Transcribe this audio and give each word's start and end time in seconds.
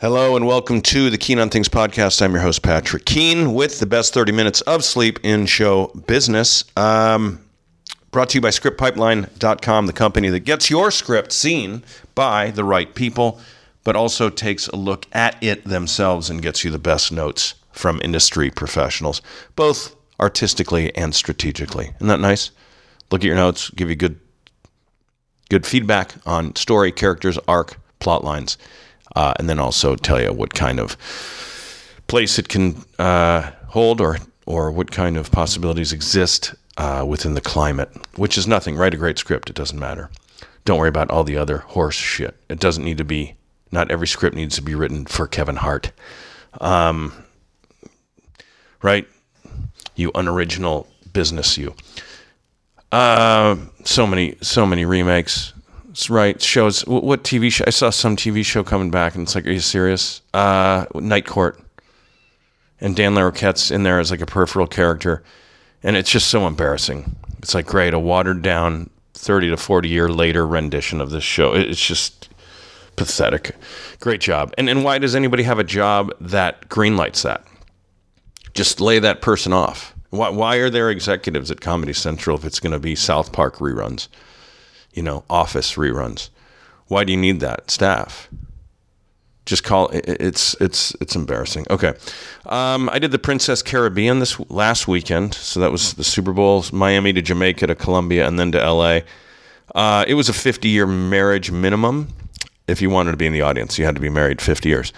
Hello 0.00 0.36
and 0.36 0.46
welcome 0.46 0.80
to 0.82 1.10
the 1.10 1.18
Keen 1.18 1.40
on 1.40 1.50
Things 1.50 1.68
podcast. 1.68 2.22
I'm 2.22 2.30
your 2.30 2.40
host, 2.40 2.62
Patrick 2.62 3.04
Keen, 3.04 3.52
with 3.52 3.80
the 3.80 3.86
best 3.86 4.14
30 4.14 4.30
minutes 4.30 4.60
of 4.60 4.84
sleep 4.84 5.18
in 5.24 5.44
show 5.44 5.88
business. 6.06 6.62
Um, 6.76 7.44
brought 8.12 8.28
to 8.28 8.36
you 8.36 8.40
by 8.40 8.50
scriptpipeline.com, 8.50 9.86
the 9.86 9.92
company 9.92 10.28
that 10.28 10.44
gets 10.44 10.70
your 10.70 10.92
script 10.92 11.32
seen 11.32 11.82
by 12.14 12.52
the 12.52 12.62
right 12.62 12.94
people, 12.94 13.40
but 13.82 13.96
also 13.96 14.30
takes 14.30 14.68
a 14.68 14.76
look 14.76 15.06
at 15.10 15.36
it 15.42 15.64
themselves 15.64 16.30
and 16.30 16.42
gets 16.42 16.62
you 16.62 16.70
the 16.70 16.78
best 16.78 17.10
notes 17.10 17.56
from 17.72 18.00
industry 18.04 18.52
professionals, 18.52 19.20
both 19.56 19.96
artistically 20.20 20.94
and 20.94 21.12
strategically. 21.12 21.86
Isn't 21.96 22.06
that 22.06 22.20
nice? 22.20 22.52
Look 23.10 23.22
at 23.22 23.26
your 23.26 23.34
notes, 23.34 23.70
give 23.70 23.90
you 23.90 23.96
good 23.96 24.20
good 25.50 25.66
feedback 25.66 26.14
on 26.24 26.54
story, 26.54 26.92
characters, 26.92 27.36
arc, 27.48 27.80
plot 27.98 28.22
lines 28.22 28.56
uh, 29.18 29.34
and 29.40 29.50
then 29.50 29.58
also 29.58 29.96
tell 29.96 30.22
you 30.22 30.32
what 30.32 30.54
kind 30.54 30.78
of 30.78 30.96
place 32.06 32.38
it 32.38 32.48
can 32.48 32.84
uh, 33.00 33.50
hold 33.66 34.00
or 34.00 34.18
or 34.46 34.70
what 34.70 34.92
kind 34.92 35.16
of 35.16 35.32
possibilities 35.32 35.92
exist 35.92 36.54
uh, 36.76 37.04
within 37.06 37.34
the 37.34 37.40
climate, 37.40 37.90
which 38.14 38.38
is 38.38 38.46
nothing. 38.46 38.76
Write 38.76 38.94
a 38.94 38.96
great 38.96 39.18
script; 39.18 39.50
it 39.50 39.56
doesn't 39.56 39.78
matter. 39.78 40.08
Don't 40.64 40.78
worry 40.78 40.88
about 40.88 41.10
all 41.10 41.24
the 41.24 41.36
other 41.36 41.58
horse 41.58 41.96
shit. 41.96 42.36
It 42.48 42.60
doesn't 42.60 42.84
need 42.84 42.98
to 42.98 43.04
be. 43.04 43.34
Not 43.72 43.90
every 43.90 44.06
script 44.06 44.36
needs 44.36 44.54
to 44.54 44.62
be 44.62 44.76
written 44.76 45.04
for 45.04 45.26
Kevin 45.26 45.56
Hart. 45.56 45.90
Um, 46.60 47.12
right? 48.82 49.06
You 49.96 50.12
unoriginal 50.14 50.86
business, 51.12 51.58
you. 51.58 51.74
Uh, 52.92 53.56
so 53.84 54.06
many, 54.06 54.36
so 54.40 54.64
many 54.64 54.84
remakes 54.84 55.52
right 56.08 56.40
shows. 56.40 56.86
What 56.86 57.24
TV 57.24 57.50
show? 57.50 57.64
I 57.66 57.70
saw 57.70 57.90
some 57.90 58.16
TV 58.16 58.44
show 58.44 58.62
coming 58.62 58.90
back, 58.90 59.14
and 59.14 59.24
it's 59.24 59.34
like, 59.34 59.46
are 59.46 59.50
you 59.50 59.60
serious? 59.60 60.22
Uh, 60.32 60.86
Night 60.94 61.26
Court, 61.26 61.60
and 62.80 62.94
Dan 62.94 63.14
Larroquette's 63.14 63.70
in 63.70 63.82
there 63.82 63.98
as 63.98 64.10
like 64.10 64.20
a 64.20 64.26
peripheral 64.26 64.66
character, 64.66 65.22
and 65.82 65.96
it's 65.96 66.10
just 66.10 66.28
so 66.28 66.46
embarrassing. 66.46 67.16
It's 67.38 67.54
like 67.54 67.66
great, 67.66 67.94
a 67.94 67.98
watered 67.98 68.42
down 68.42 68.90
thirty 69.14 69.48
to 69.48 69.56
forty 69.56 69.88
year 69.88 70.08
later 70.08 70.46
rendition 70.46 71.00
of 71.00 71.10
this 71.10 71.24
show. 71.24 71.52
It's 71.54 71.84
just 71.84 72.28
pathetic. 72.96 73.56
Great 74.00 74.20
job. 74.20 74.54
And 74.56 74.68
and 74.68 74.84
why 74.84 74.98
does 74.98 75.14
anybody 75.16 75.42
have 75.42 75.58
a 75.58 75.64
job 75.64 76.12
that 76.20 76.68
greenlights 76.68 77.22
that? 77.22 77.44
Just 78.54 78.80
lay 78.80 78.98
that 78.98 79.20
person 79.20 79.52
off. 79.52 79.94
Why, 80.10 80.30
why 80.30 80.56
are 80.56 80.70
there 80.70 80.90
executives 80.90 81.50
at 81.50 81.60
Comedy 81.60 81.92
Central 81.92 82.36
if 82.36 82.44
it's 82.44 82.60
going 82.60 82.72
to 82.72 82.78
be 82.78 82.94
South 82.94 83.32
Park 83.32 83.56
reruns? 83.56 84.08
You 84.98 85.02
know, 85.04 85.22
office 85.30 85.76
reruns. 85.76 86.28
Why 86.88 87.04
do 87.04 87.12
you 87.12 87.18
need 87.18 87.38
that 87.38 87.70
staff? 87.70 88.28
Just 89.46 89.62
call 89.62 89.86
it, 89.90 90.04
it's 90.08 90.54
it's 90.60 90.92
it's 91.00 91.14
embarrassing. 91.14 91.66
Okay, 91.70 91.94
um, 92.46 92.90
I 92.90 92.98
did 92.98 93.12
the 93.12 93.18
Princess 93.18 93.62
Caribbean 93.62 94.18
this 94.18 94.40
last 94.50 94.88
weekend, 94.88 95.34
so 95.34 95.60
that 95.60 95.70
was 95.70 95.94
the 95.94 96.02
Super 96.02 96.32
Bowl, 96.32 96.64
Miami 96.72 97.12
to 97.12 97.22
Jamaica 97.22 97.68
to 97.68 97.76
Colombia, 97.76 98.26
and 98.26 98.40
then 98.40 98.50
to 98.50 98.60
L.A. 98.60 99.04
Uh, 99.72 100.04
it 100.08 100.14
was 100.14 100.28
a 100.28 100.32
50 100.32 100.68
year 100.68 100.84
marriage 100.84 101.52
minimum. 101.52 102.08
If 102.66 102.82
you 102.82 102.90
wanted 102.90 103.12
to 103.12 103.16
be 103.16 103.26
in 103.26 103.32
the 103.32 103.42
audience, 103.42 103.78
you 103.78 103.84
had 103.84 103.94
to 103.94 104.00
be 104.00 104.10
married 104.10 104.42
50 104.42 104.68
years. 104.68 104.92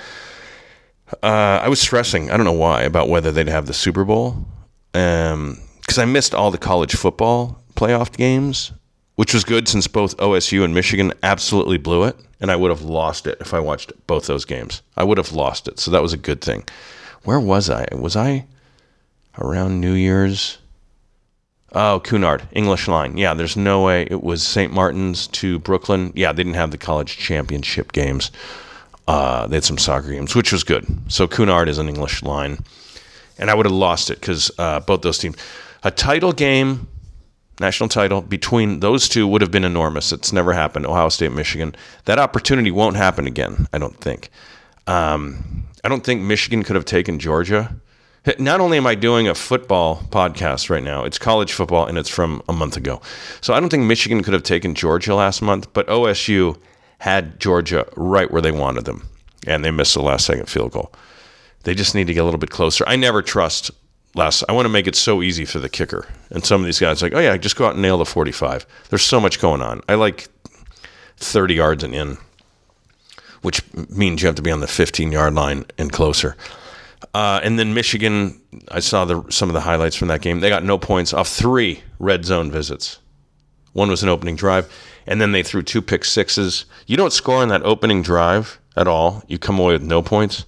Uh, 1.22 1.60
I 1.62 1.68
was 1.68 1.78
stressing. 1.78 2.30
I 2.30 2.38
don't 2.38 2.46
know 2.46 2.52
why 2.52 2.82
about 2.84 3.10
whether 3.10 3.30
they'd 3.30 3.48
have 3.48 3.66
the 3.66 3.74
Super 3.74 4.04
Bowl 4.04 4.46
because 4.92 5.34
um, 5.34 5.58
I 5.98 6.04
missed 6.06 6.34
all 6.34 6.50
the 6.50 6.58
college 6.58 6.96
football 6.96 7.62
playoff 7.76 8.16
games 8.16 8.72
which 9.20 9.34
was 9.34 9.44
good 9.44 9.68
since 9.68 9.86
both 9.86 10.16
OSU 10.16 10.64
and 10.64 10.72
Michigan 10.72 11.12
absolutely 11.22 11.76
blew 11.76 12.04
it. 12.04 12.16
And 12.40 12.50
I 12.50 12.56
would 12.56 12.70
have 12.70 12.80
lost 12.80 13.26
it 13.26 13.36
if 13.38 13.52
I 13.52 13.60
watched 13.60 13.92
both 14.06 14.26
those 14.26 14.46
games. 14.46 14.80
I 14.96 15.04
would 15.04 15.18
have 15.18 15.32
lost 15.32 15.68
it. 15.68 15.78
So 15.78 15.90
that 15.90 16.00
was 16.00 16.14
a 16.14 16.16
good 16.16 16.40
thing. 16.40 16.64
Where 17.24 17.38
was 17.38 17.68
I? 17.68 17.86
Was 17.92 18.16
I 18.16 18.46
around 19.36 19.78
New 19.78 19.92
Year's? 19.92 20.56
Oh, 21.72 22.00
Cunard, 22.02 22.48
English 22.53 22.88
line. 22.88 23.19
Yeah, 23.19 23.34
there's 23.34 23.58
no 23.58 23.84
way 23.84 24.08
it 24.10 24.22
was 24.22 24.42
St. 24.42 24.72
Martin's 24.72 25.26
to 25.26 25.58
Brooklyn. 25.58 26.14
Yeah, 26.16 26.32
they 26.32 26.42
didn't 26.42 26.56
have 26.56 26.70
the 26.70 26.78
college 26.78 27.19
championship 27.19 27.92
games. 27.92 28.31
Uh, 29.06 29.47
they 29.48 29.56
had 29.56 29.64
some 29.64 29.76
soccer 29.76 30.12
games, 30.12 30.34
which 30.34 30.50
was 30.50 30.64
good. 30.64 30.87
So 31.08 31.28
Cunard 31.28 31.69
is 31.69 31.76
an 31.76 31.91
English 31.91 32.22
line. 32.22 32.60
And 33.37 33.50
I 33.50 33.54
would 33.54 33.66
have 33.66 33.75
lost 33.75 34.08
it 34.08 34.19
because 34.19 34.50
uh, 34.58 34.81
both 34.81 35.02
those 35.02 35.19
teams. 35.19 35.37
A 35.82 35.91
title 35.91 36.32
game 36.32 36.88
national 37.60 37.88
title 37.88 38.22
between 38.22 38.81
those 38.81 39.09
two 39.09 39.26
would 39.28 39.43
have 39.43 39.50
been 39.50 39.65
enormous. 39.65 40.12
It's 40.12 40.32
never 40.32 40.53
happened. 40.53 40.87
Ohio 40.87 41.10
State, 41.10 41.32
Michigan. 41.32 41.75
That 42.06 42.19
opportunity 42.19 42.71
won't 42.71 42.97
happen 42.97 43.26
again. 43.26 43.66
I 43.72 43.78
don't 43.78 43.97
think. 44.00 44.31
Um, 44.87 45.66
I 45.84 45.88
don't 45.88 46.04
think 46.04 46.22
Michigan 46.22 46.62
could 46.62 46.76
have 46.76 46.84
taken 46.84 47.19
Georgia. 47.19 47.76
Not 48.38 48.60
only 48.60 48.76
am 48.76 48.87
I 48.87 48.94
doing 48.94 49.28
a 49.28 49.34
football 49.34 50.03
podcast 50.10 50.69
right 50.69 50.82
now, 50.82 51.04
it's 51.04 51.19
college 51.19 51.53
football 51.53 51.87
and 51.87 51.97
it's 51.97 52.10
from 52.10 52.43
a 52.49 52.53
month 52.53 52.76
ago. 52.76 53.00
So 53.41 53.54
I 53.54 53.60
don't 53.60 53.70
think 53.70 53.84
Michigan 53.84 54.22
could 54.22 54.34
have 54.34 54.43
taken 54.43 54.75
Georgia 54.75 55.15
last 55.15 55.41
month, 55.41 55.72
but 55.72 55.87
OSU 55.87 56.59
had 56.99 57.41
Georgia 57.41 57.87
right 57.97 58.31
where 58.31 58.43
they 58.43 58.53
wanted 58.53 58.84
them, 58.84 59.09
and 59.47 59.65
they 59.65 59.70
missed 59.70 59.94
the 59.94 60.03
last 60.03 60.26
second 60.26 60.50
field 60.50 60.72
goal. 60.72 60.93
They 61.65 61.75
just 61.75 61.94
need 61.94 62.06
to 62.09 62.15
get 62.15 62.20
a 62.20 62.25
little 62.25 62.38
bit 62.38 62.50
closer. 62.50 62.84
I 62.87 62.97
never 62.97 63.22
trust 63.22 63.70
last. 64.15 64.44
I 64.48 64.53
want 64.53 64.66
to 64.66 64.71
make 64.71 64.87
it 64.87 64.97
so 64.97 65.22
easy 65.22 65.44
for 65.44 65.59
the 65.59 65.69
kicker. 65.69 66.06
And 66.31 66.44
some 66.44 66.60
of 66.60 66.66
these 66.66 66.78
guys 66.78 67.03
like, 67.03 67.15
oh 67.15 67.21
yeah, 67.21 67.37
just 67.37 67.56
go 67.56 67.66
out 67.66 67.75
and 67.75 67.82
nail 67.82 67.98
the 67.98 68.04
45. 68.04 68.66
There's 68.88 69.03
so 69.03 69.21
much 69.21 69.41
going 69.41 69.62
on. 69.62 69.81
I 69.88 69.94
like 69.94 70.28
30 71.16 71.54
yards 71.54 71.84
and 71.84 71.94
in, 71.94 72.19
which 73.43 73.62
means 73.88 74.22
you 74.22 74.26
have 74.26 74.37
to 74.37 74.43
be 74.43 74.50
on 74.50 74.60
the 74.60 74.66
15 74.66 75.12
yard 75.12 75.34
line 75.34 75.65
and 75.78 75.93
closer. 75.93 76.37
Uh, 77.15 77.41
and 77.43 77.59
then 77.59 77.75
Michigan, 77.75 78.41
I 78.70 78.81
saw 78.81 79.04
the, 79.04 79.25
some 79.31 79.49
of 79.49 79.54
the 79.54 79.60
highlights 79.60 79.97
from 79.97 80.09
that 80.09 80.20
game. 80.20 80.41
They 80.41 80.49
got 80.49 80.65
no 80.65 80.78
points 80.78 81.12
off 81.12 81.28
three 81.28 81.82
red 81.99 82.25
zone 82.25 82.50
visits. 82.50 82.99
One 83.72 83.88
was 83.88 84.03
an 84.03 84.09
opening 84.09 84.37
drive, 84.37 84.72
and 85.06 85.20
then 85.20 85.32
they 85.32 85.43
threw 85.43 85.62
two 85.62 85.81
pick 85.81 86.04
sixes. 86.04 86.66
You 86.87 86.97
don't 86.97 87.12
score 87.12 87.37
on 87.37 87.49
that 87.49 87.62
opening 87.62 88.03
drive 88.03 88.60
at 88.76 88.88
all. 88.88 89.22
You 89.28 89.38
come 89.38 89.59
away 89.59 89.72
with 89.75 89.82
no 89.82 90.03
points 90.03 90.44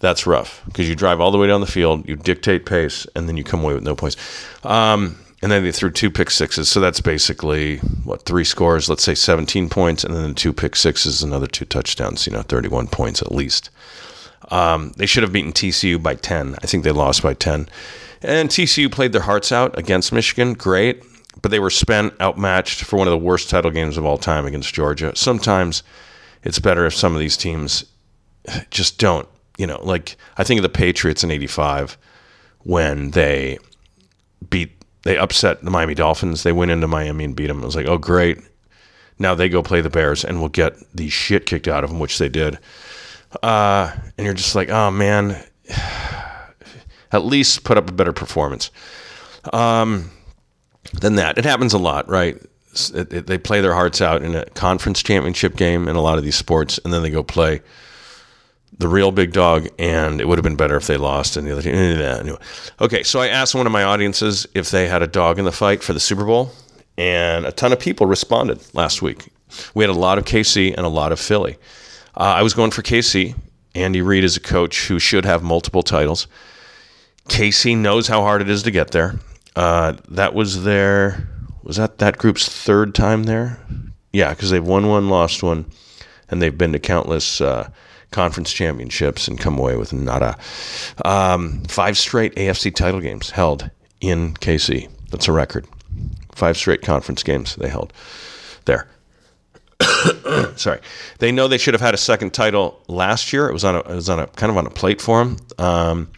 that's 0.00 0.26
rough 0.26 0.62
because 0.66 0.88
you 0.88 0.94
drive 0.94 1.20
all 1.20 1.30
the 1.30 1.38
way 1.38 1.46
down 1.46 1.60
the 1.60 1.66
field, 1.66 2.08
you 2.08 2.16
dictate 2.16 2.66
pace, 2.66 3.06
and 3.16 3.28
then 3.28 3.36
you 3.36 3.44
come 3.44 3.62
away 3.62 3.74
with 3.74 3.82
no 3.82 3.94
points. 3.94 4.16
Um, 4.64 5.16
and 5.42 5.52
then 5.52 5.62
they 5.62 5.72
threw 5.72 5.90
two 5.90 6.10
pick 6.10 6.30
sixes, 6.30 6.68
so 6.68 6.80
that's 6.80 7.00
basically 7.00 7.78
what 8.04 8.22
three 8.22 8.44
scores. 8.44 8.88
Let's 8.88 9.04
say 9.04 9.14
17 9.14 9.68
points, 9.68 10.02
and 10.04 10.14
then 10.14 10.28
the 10.28 10.34
two 10.34 10.52
pick 10.52 10.76
sixes, 10.76 11.22
another 11.22 11.46
two 11.46 11.64
touchdowns. 11.64 12.26
You 12.26 12.32
know, 12.32 12.42
31 12.42 12.88
points 12.88 13.22
at 13.22 13.32
least. 13.32 13.70
Um, 14.50 14.92
they 14.96 15.06
should 15.06 15.22
have 15.22 15.32
beaten 15.32 15.52
TCU 15.52 16.02
by 16.02 16.14
10. 16.14 16.56
I 16.62 16.66
think 16.66 16.84
they 16.84 16.92
lost 16.92 17.22
by 17.22 17.34
10. 17.34 17.68
And 18.22 18.48
TCU 18.48 18.90
played 18.90 19.12
their 19.12 19.22
hearts 19.22 19.52
out 19.52 19.78
against 19.78 20.12
Michigan. 20.12 20.54
Great. 20.54 21.02
But 21.42 21.50
they 21.50 21.58
were 21.58 21.70
spent, 21.70 22.18
outmatched 22.20 22.84
for 22.84 22.96
one 22.96 23.06
of 23.06 23.12
the 23.12 23.18
worst 23.18 23.50
title 23.50 23.70
games 23.70 23.98
of 23.98 24.06
all 24.06 24.18
time 24.18 24.46
against 24.46 24.72
Georgia. 24.72 25.14
Sometimes 25.14 25.82
it's 26.42 26.58
better 26.58 26.86
if 26.86 26.94
some 26.94 27.12
of 27.12 27.20
these 27.20 27.36
teams 27.36 27.84
just 28.70 28.98
don't 28.98 29.28
you 29.58 29.66
know, 29.66 29.80
like 29.82 30.16
I 30.36 30.44
think 30.44 30.58
of 30.58 30.62
the 30.62 30.68
Patriots 30.68 31.24
in 31.24 31.30
'85 31.30 31.98
when 32.60 33.12
they 33.12 33.58
beat, 34.50 34.72
they 35.02 35.16
upset 35.16 35.62
the 35.62 35.70
Miami 35.70 35.94
Dolphins. 35.94 36.42
They 36.42 36.52
went 36.52 36.70
into 36.70 36.88
Miami 36.88 37.24
and 37.24 37.36
beat 37.36 37.46
them. 37.46 37.62
I 37.62 37.66
was 37.66 37.76
like, 37.76 37.86
oh 37.86 37.98
great, 37.98 38.38
now 39.18 39.34
they 39.34 39.48
go 39.48 39.62
play 39.62 39.80
the 39.80 39.90
Bears 39.90 40.24
and 40.24 40.40
we'll 40.40 40.48
get 40.48 40.74
the 40.94 41.08
shit 41.08 41.46
kicked 41.46 41.68
out 41.68 41.84
of 41.84 41.90
them, 41.90 42.00
which 42.00 42.18
they 42.18 42.28
did. 42.28 42.58
Uh, 43.42 43.92
and 44.16 44.24
you're 44.24 44.34
just 44.34 44.54
like, 44.54 44.68
oh 44.68 44.90
man, 44.90 45.42
at 47.12 47.24
least 47.24 47.64
put 47.64 47.78
up 47.78 47.88
a 47.88 47.92
better 47.92 48.12
performance. 48.12 48.70
Um, 49.52 50.10
than 51.00 51.16
that, 51.16 51.38
it 51.38 51.44
happens 51.44 51.72
a 51.72 51.78
lot, 51.78 52.08
right? 52.08 52.36
It, 52.94 53.12
it, 53.12 53.26
they 53.26 53.38
play 53.38 53.60
their 53.60 53.74
hearts 53.74 54.00
out 54.00 54.22
in 54.22 54.34
a 54.34 54.44
conference 54.50 55.02
championship 55.02 55.56
game 55.56 55.88
in 55.88 55.96
a 55.96 56.00
lot 56.02 56.18
of 56.18 56.24
these 56.24 56.36
sports, 56.36 56.78
and 56.84 56.92
then 56.92 57.02
they 57.02 57.10
go 57.10 57.22
play 57.22 57.62
the 58.78 58.88
real 58.88 59.10
big 59.10 59.32
dog, 59.32 59.68
and 59.78 60.20
it 60.20 60.28
would 60.28 60.38
have 60.38 60.44
been 60.44 60.56
better 60.56 60.76
if 60.76 60.86
they 60.86 60.96
lost. 60.96 61.36
And 61.36 61.46
the 61.46 61.52
other 61.52 61.62
team. 61.62 61.74
Anyway. 61.74 62.38
Okay, 62.80 63.02
so 63.02 63.20
I 63.20 63.28
asked 63.28 63.54
one 63.54 63.66
of 63.66 63.72
my 63.72 63.84
audiences 63.84 64.46
if 64.54 64.70
they 64.70 64.88
had 64.88 65.02
a 65.02 65.06
dog 65.06 65.38
in 65.38 65.44
the 65.44 65.52
fight 65.52 65.82
for 65.82 65.92
the 65.92 66.00
Super 66.00 66.24
Bowl, 66.24 66.50
and 66.98 67.46
a 67.46 67.52
ton 67.52 67.72
of 67.72 67.80
people 67.80 68.06
responded 68.06 68.60
last 68.74 69.02
week. 69.02 69.28
We 69.74 69.84
had 69.84 69.90
a 69.90 69.98
lot 69.98 70.18
of 70.18 70.24
KC 70.24 70.74
and 70.76 70.84
a 70.84 70.90
lot 70.90 71.12
of 71.12 71.20
Philly. 71.20 71.56
Uh, 72.16 72.20
I 72.20 72.42
was 72.42 72.54
going 72.54 72.70
for 72.70 72.82
KC. 72.82 73.34
Andy 73.74 74.00
Reid 74.00 74.24
is 74.24 74.36
a 74.36 74.40
coach 74.40 74.88
who 74.88 74.98
should 74.98 75.24
have 75.24 75.42
multiple 75.42 75.82
titles. 75.82 76.26
KC 77.28 77.76
knows 77.76 78.08
how 78.08 78.22
hard 78.22 78.40
it 78.40 78.48
is 78.48 78.62
to 78.62 78.70
get 78.70 78.90
there. 78.90 79.16
Uh, 79.54 79.94
that 80.08 80.34
was 80.34 80.64
their 80.64 81.28
was 81.62 81.76
that 81.76 81.98
that 81.98 82.16
group's 82.18 82.48
third 82.48 82.94
time 82.94 83.24
there? 83.24 83.58
Yeah, 84.12 84.30
because 84.30 84.50
they've 84.50 84.64
won 84.64 84.86
one, 84.86 85.08
lost 85.08 85.42
one, 85.42 85.66
and 86.28 86.40
they've 86.40 86.56
been 86.56 86.72
to 86.72 86.78
countless. 86.78 87.40
Uh, 87.40 87.70
conference 88.16 88.50
championships 88.50 89.28
and 89.28 89.38
come 89.38 89.58
away 89.58 89.76
with 89.76 89.92
nada. 89.92 90.38
Um, 91.04 91.62
five 91.68 91.98
straight 91.98 92.34
AFC 92.36 92.74
title 92.74 93.02
games 93.02 93.28
held 93.28 93.70
in 94.00 94.32
KC. 94.36 94.88
That's 95.10 95.28
a 95.28 95.32
record. 95.32 95.66
Five 96.34 96.56
straight 96.56 96.80
conference 96.80 97.22
games 97.22 97.56
they 97.56 97.68
held 97.68 97.92
there. 98.64 98.88
sorry, 100.56 100.80
they 101.18 101.30
know 101.30 101.46
they 101.46 101.58
should 101.58 101.74
have 101.74 101.82
had 101.82 101.92
a 101.92 101.98
second 101.98 102.32
title 102.32 102.82
last 102.88 103.34
year. 103.34 103.50
It 103.50 103.52
was 103.52 103.64
on 103.64 103.74
a, 103.74 103.80
it 103.80 103.94
was 103.94 104.08
on 104.08 104.18
a 104.18 104.26
kind 104.28 104.50
of 104.50 104.56
on 104.56 104.66
a 104.66 104.70
plate 104.70 105.02
for 105.02 105.22
them, 105.22 105.36
um, 105.58 106.08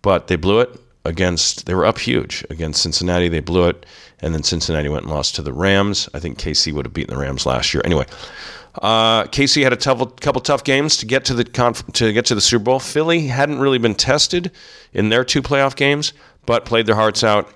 but 0.00 0.28
they 0.28 0.36
blew 0.36 0.60
it 0.60 0.80
against. 1.04 1.66
They 1.66 1.74
were 1.74 1.84
up 1.84 1.98
huge 1.98 2.46
against 2.48 2.82
Cincinnati. 2.82 3.28
They 3.28 3.40
blew 3.40 3.68
it, 3.68 3.84
and 4.20 4.32
then 4.32 4.42
Cincinnati 4.42 4.88
went 4.88 5.04
and 5.04 5.12
lost 5.12 5.34
to 5.34 5.42
the 5.42 5.52
Rams. 5.52 6.08
I 6.14 6.18
think 6.18 6.38
KC 6.38 6.72
would 6.72 6.86
have 6.86 6.94
beaten 6.94 7.14
the 7.14 7.20
Rams 7.20 7.44
last 7.44 7.74
year. 7.74 7.82
Anyway, 7.84 8.06
uh, 8.76 9.24
KC 9.24 9.62
had 9.62 9.72
a 9.72 9.76
tough, 9.76 10.16
couple 10.16 10.40
tough 10.40 10.64
games 10.64 10.96
to 10.98 11.06
get 11.06 11.24
to 11.26 11.34
the 11.34 11.44
conf- 11.44 11.86
to 11.94 12.12
get 12.12 12.26
to 12.26 12.34
the 12.34 12.40
Super 12.40 12.64
Bowl. 12.64 12.78
Philly 12.78 13.26
hadn't 13.26 13.58
really 13.58 13.78
been 13.78 13.94
tested 13.94 14.52
in 14.92 15.08
their 15.08 15.24
two 15.24 15.42
playoff 15.42 15.74
games, 15.74 16.12
but 16.46 16.64
played 16.64 16.86
their 16.86 16.94
hearts 16.94 17.24
out. 17.24 17.52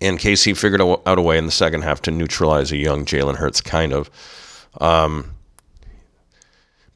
And 0.00 0.18
KC 0.18 0.56
figured 0.56 0.80
out 0.80 1.18
a 1.18 1.22
way 1.22 1.38
in 1.38 1.46
the 1.46 1.52
second 1.52 1.82
half 1.82 2.02
to 2.02 2.10
neutralize 2.10 2.72
a 2.72 2.76
young 2.76 3.04
Jalen 3.04 3.36
Hurts, 3.36 3.60
kind 3.60 3.92
of. 3.92 4.10
Um, 4.80 5.34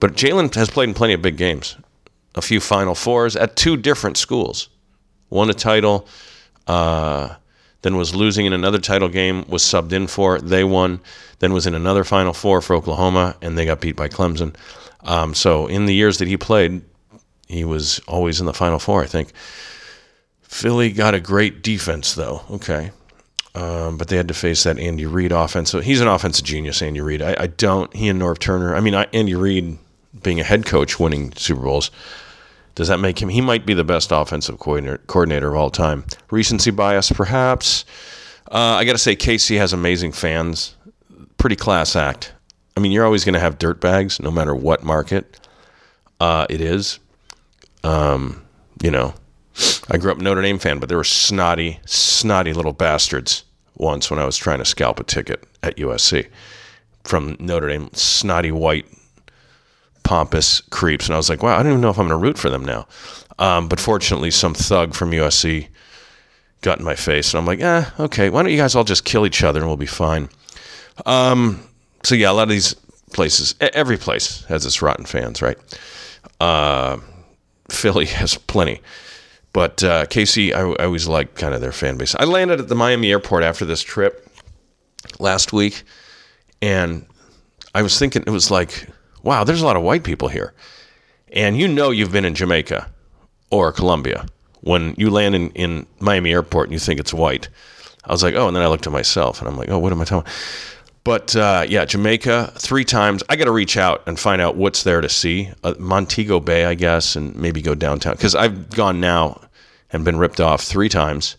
but 0.00 0.14
Jalen 0.14 0.54
has 0.54 0.70
played 0.70 0.88
in 0.88 0.94
plenty 0.94 1.14
of 1.14 1.22
big 1.22 1.36
games, 1.36 1.76
a 2.34 2.42
few 2.42 2.60
Final 2.60 2.94
Fours 2.94 3.36
at 3.36 3.56
two 3.56 3.76
different 3.76 4.16
schools. 4.16 4.68
Won 5.30 5.50
a 5.50 5.54
title, 5.54 6.08
uh, 6.66 7.34
then 7.82 7.96
was 7.96 8.14
losing 8.14 8.46
in 8.46 8.52
another 8.52 8.78
title 8.78 9.08
game, 9.08 9.44
was 9.48 9.62
subbed 9.62 9.92
in 9.92 10.06
for. 10.06 10.40
They 10.40 10.64
won, 10.64 11.00
then 11.38 11.52
was 11.52 11.66
in 11.66 11.74
another 11.74 12.04
Final 12.04 12.32
Four 12.32 12.60
for 12.60 12.74
Oklahoma, 12.74 13.36
and 13.40 13.56
they 13.56 13.64
got 13.64 13.80
beat 13.80 13.96
by 13.96 14.08
Clemson. 14.08 14.54
Um, 15.02 15.34
so 15.34 15.66
in 15.66 15.86
the 15.86 15.94
years 15.94 16.18
that 16.18 16.28
he 16.28 16.36
played, 16.36 16.82
he 17.46 17.64
was 17.64 18.00
always 18.08 18.40
in 18.40 18.46
the 18.46 18.54
Final 18.54 18.78
Four, 18.78 19.02
I 19.02 19.06
think. 19.06 19.32
Philly 20.42 20.90
got 20.90 21.14
a 21.14 21.20
great 21.20 21.62
defense, 21.62 22.14
though. 22.14 22.42
Okay. 22.50 22.90
Um, 23.54 23.96
but 23.96 24.08
they 24.08 24.16
had 24.16 24.28
to 24.28 24.34
face 24.34 24.64
that 24.64 24.78
Andy 24.78 25.06
Reid 25.06 25.32
offense. 25.32 25.70
So 25.70 25.80
he's 25.80 26.00
an 26.00 26.08
offensive 26.08 26.44
genius, 26.44 26.82
Andy 26.82 27.00
Reid. 27.00 27.22
I, 27.22 27.36
I 27.38 27.46
don't. 27.48 27.94
He 27.94 28.08
and 28.08 28.20
Norv 28.20 28.38
Turner. 28.38 28.74
I 28.74 28.80
mean, 28.80 28.94
I, 28.94 29.06
Andy 29.12 29.34
Reid 29.34 29.78
being 30.22 30.40
a 30.40 30.44
head 30.44 30.66
coach, 30.66 30.98
winning 30.98 31.32
Super 31.34 31.62
Bowls. 31.62 31.90
Does 32.78 32.86
that 32.86 33.00
make 33.00 33.20
him? 33.20 33.28
He 33.28 33.40
might 33.40 33.66
be 33.66 33.74
the 33.74 33.82
best 33.82 34.12
offensive 34.12 34.60
coordinator, 34.60 35.48
of 35.48 35.54
all 35.56 35.68
time. 35.68 36.04
Recency 36.30 36.70
bias, 36.70 37.10
perhaps. 37.10 37.84
Uh, 38.52 38.78
I 38.78 38.84
got 38.84 38.92
to 38.92 38.98
say, 38.98 39.16
KC 39.16 39.58
has 39.58 39.72
amazing 39.72 40.12
fans. 40.12 40.76
Pretty 41.38 41.56
class 41.56 41.96
act. 41.96 42.32
I 42.76 42.80
mean, 42.80 42.92
you're 42.92 43.04
always 43.04 43.24
going 43.24 43.32
to 43.34 43.40
have 43.40 43.58
dirt 43.58 43.80
bags, 43.80 44.20
no 44.20 44.30
matter 44.30 44.54
what 44.54 44.84
market 44.84 45.40
uh, 46.20 46.46
it 46.48 46.60
is. 46.60 47.00
Um, 47.82 48.44
you 48.80 48.92
know, 48.92 49.12
I 49.90 49.96
grew 49.96 50.12
up 50.12 50.18
Notre 50.18 50.42
Dame 50.42 50.60
fan, 50.60 50.78
but 50.78 50.88
there 50.88 50.98
were 50.98 51.02
snotty, 51.02 51.80
snotty 51.84 52.52
little 52.52 52.74
bastards 52.74 53.42
once 53.74 54.08
when 54.08 54.20
I 54.20 54.24
was 54.24 54.36
trying 54.36 54.60
to 54.60 54.64
scalp 54.64 55.00
a 55.00 55.02
ticket 55.02 55.42
at 55.64 55.78
USC 55.78 56.28
from 57.02 57.36
Notre 57.40 57.70
Dame, 57.70 57.90
snotty 57.92 58.52
white, 58.52 58.86
pompous 60.08 60.62
creeps. 60.70 61.04
And 61.04 61.12
I 61.12 61.18
was 61.18 61.28
like, 61.28 61.42
wow, 61.42 61.58
I 61.58 61.62
don't 61.62 61.72
even 61.72 61.82
know 61.82 61.90
if 61.90 61.98
I'm 61.98 62.08
going 62.08 62.18
to 62.18 62.26
root 62.26 62.38
for 62.38 62.48
them 62.48 62.64
now. 62.64 62.86
Um, 63.38 63.68
but 63.68 63.78
fortunately, 63.78 64.30
some 64.30 64.54
thug 64.54 64.94
from 64.94 65.10
USC 65.10 65.68
got 66.62 66.78
in 66.78 66.84
my 66.86 66.94
face, 66.94 67.34
and 67.34 67.38
I'm 67.38 67.44
like, 67.44 67.60
eh, 67.60 67.84
okay, 68.00 68.30
why 68.30 68.42
don't 68.42 68.50
you 68.50 68.56
guys 68.56 68.74
all 68.74 68.84
just 68.84 69.04
kill 69.04 69.26
each 69.26 69.44
other 69.44 69.60
and 69.60 69.68
we'll 69.68 69.76
be 69.76 69.84
fine. 69.84 70.30
Um, 71.04 71.62
so 72.04 72.14
yeah, 72.14 72.30
a 72.30 72.32
lot 72.32 72.44
of 72.44 72.48
these 72.48 72.74
places, 73.12 73.54
every 73.60 73.98
place 73.98 74.44
has 74.46 74.64
its 74.64 74.80
rotten 74.80 75.04
fans, 75.04 75.42
right? 75.42 75.58
Uh, 76.40 76.96
Philly 77.70 78.06
has 78.20 78.38
plenty. 78.38 78.80
But 79.52 79.84
uh, 79.84 80.06
KC, 80.06 80.54
I, 80.54 80.82
I 80.82 80.86
always 80.86 81.06
liked 81.06 81.34
kind 81.34 81.52
of 81.52 81.60
their 81.60 81.72
fan 81.72 81.98
base. 81.98 82.14
I 82.14 82.24
landed 82.24 82.60
at 82.60 82.68
the 82.68 82.74
Miami 82.74 83.10
airport 83.10 83.42
after 83.44 83.66
this 83.66 83.82
trip 83.82 84.26
last 85.18 85.52
week, 85.52 85.82
and 86.62 87.04
I 87.74 87.82
was 87.82 87.98
thinking, 87.98 88.24
it 88.26 88.30
was 88.30 88.50
like, 88.50 88.88
wow, 89.28 89.44
there's 89.44 89.60
a 89.60 89.66
lot 89.66 89.76
of 89.76 89.82
white 89.82 90.04
people 90.04 90.28
here. 90.28 90.54
And 91.34 91.58
you 91.58 91.68
know 91.68 91.90
you've 91.90 92.10
been 92.10 92.24
in 92.24 92.34
Jamaica 92.34 92.90
or 93.50 93.72
Colombia 93.72 94.26
when 94.62 94.94
you 94.96 95.10
land 95.10 95.34
in, 95.34 95.50
in 95.50 95.86
Miami 96.00 96.32
airport 96.32 96.68
and 96.68 96.72
you 96.72 96.78
think 96.78 96.98
it's 96.98 97.12
white. 97.12 97.50
I 98.06 98.12
was 98.12 98.22
like, 98.22 98.34
oh, 98.34 98.48
and 98.48 98.56
then 98.56 98.62
I 98.62 98.68
looked 98.68 98.86
at 98.86 98.92
myself 98.92 99.40
and 99.40 99.48
I'm 99.48 99.58
like, 99.58 99.68
oh, 99.68 99.78
what 99.78 99.92
am 99.92 100.00
I 100.00 100.04
talking 100.06 100.32
But 101.04 101.36
uh, 101.36 101.66
yeah, 101.68 101.84
Jamaica 101.84 102.54
three 102.56 102.86
times. 102.86 103.22
I 103.28 103.36
got 103.36 103.44
to 103.44 103.52
reach 103.52 103.76
out 103.76 104.02
and 104.06 104.18
find 104.18 104.40
out 104.40 104.56
what's 104.56 104.82
there 104.82 105.02
to 105.02 105.10
see. 105.10 105.50
Uh, 105.62 105.74
Montego 105.78 106.40
Bay, 106.40 106.64
I 106.64 106.72
guess, 106.72 107.14
and 107.14 107.36
maybe 107.36 107.60
go 107.60 107.74
downtown 107.74 108.14
because 108.14 108.34
I've 108.34 108.70
gone 108.70 108.98
now 108.98 109.42
and 109.92 110.06
been 110.06 110.16
ripped 110.16 110.40
off 110.40 110.62
three 110.62 110.88
times, 110.88 111.36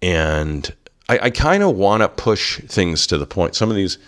and 0.00 0.74
I, 1.10 1.18
I 1.24 1.30
kind 1.30 1.62
of 1.62 1.76
want 1.76 2.02
to 2.02 2.08
push 2.08 2.60
things 2.62 3.06
to 3.08 3.18
the 3.18 3.26
point. 3.26 3.54
Some 3.56 3.68
of 3.68 3.76
these 3.76 3.98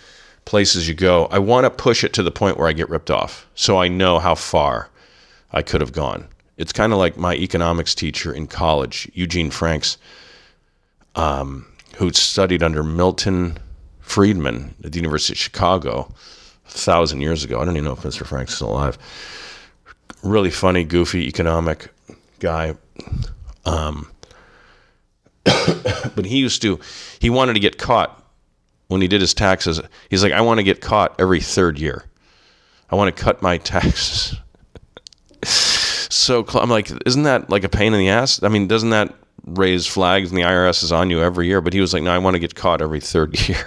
places 0.44 0.88
you 0.88 0.94
go, 0.94 1.26
I 1.26 1.38
want 1.38 1.64
to 1.64 1.70
push 1.70 2.04
it 2.04 2.12
to 2.14 2.22
the 2.22 2.30
point 2.30 2.58
where 2.58 2.68
I 2.68 2.72
get 2.72 2.88
ripped 2.88 3.10
off, 3.10 3.46
so 3.54 3.78
I 3.78 3.88
know 3.88 4.18
how 4.18 4.34
far 4.34 4.88
I 5.52 5.62
could 5.62 5.80
have 5.80 5.92
gone. 5.92 6.28
It's 6.56 6.72
kind 6.72 6.92
of 6.92 6.98
like 6.98 7.16
my 7.16 7.34
economics 7.34 7.94
teacher 7.94 8.32
in 8.32 8.46
college, 8.46 9.10
Eugene 9.14 9.50
Franks, 9.50 9.96
um, 11.14 11.66
who 11.96 12.12
studied 12.12 12.62
under 12.62 12.82
Milton 12.82 13.58
Friedman 14.00 14.74
at 14.84 14.92
the 14.92 14.98
University 14.98 15.34
of 15.34 15.38
Chicago 15.38 16.12
a 16.66 16.70
thousand 16.70 17.20
years 17.20 17.44
ago. 17.44 17.60
I 17.60 17.64
don't 17.64 17.76
even 17.76 17.84
know 17.84 17.92
if 17.92 18.00
Mr. 18.00 18.26
Franks 18.26 18.54
is 18.54 18.60
alive. 18.60 18.98
Really 20.22 20.50
funny, 20.50 20.84
goofy 20.84 21.26
economic 21.26 21.88
guy. 22.38 22.74
Um, 23.64 24.10
but 25.44 26.24
he 26.24 26.38
used 26.38 26.62
to, 26.62 26.78
he 27.18 27.30
wanted 27.30 27.54
to 27.54 27.60
get 27.60 27.78
caught 27.78 28.21
when 28.92 29.00
he 29.00 29.08
did 29.08 29.20
his 29.20 29.34
taxes. 29.34 29.80
He's 30.10 30.22
like, 30.22 30.32
I 30.32 30.40
want 30.40 30.58
to 30.58 30.64
get 30.64 30.80
caught 30.80 31.14
every 31.18 31.40
third 31.40 31.78
year. 31.78 32.04
I 32.90 32.96
want 32.96 33.14
to 33.14 33.22
cut 33.22 33.42
my 33.42 33.58
taxes. 33.58 34.36
so 35.44 36.44
I'm 36.54 36.70
like, 36.70 36.90
isn't 37.06 37.22
that 37.24 37.50
like 37.50 37.64
a 37.64 37.68
pain 37.68 37.94
in 37.94 37.98
the 37.98 38.10
ass? 38.10 38.42
I 38.42 38.48
mean, 38.48 38.68
doesn't 38.68 38.90
that 38.90 39.14
raise 39.44 39.86
flags 39.86 40.30
and 40.30 40.38
the 40.38 40.42
IRS 40.42 40.84
is 40.84 40.92
on 40.92 41.10
you 41.10 41.20
every 41.22 41.46
year? 41.46 41.60
But 41.60 41.72
he 41.72 41.80
was 41.80 41.92
like, 41.92 42.02
no, 42.02 42.12
I 42.12 42.18
want 42.18 42.34
to 42.34 42.40
get 42.40 42.54
caught 42.54 42.82
every 42.82 43.00
third 43.00 43.36
year. 43.48 43.64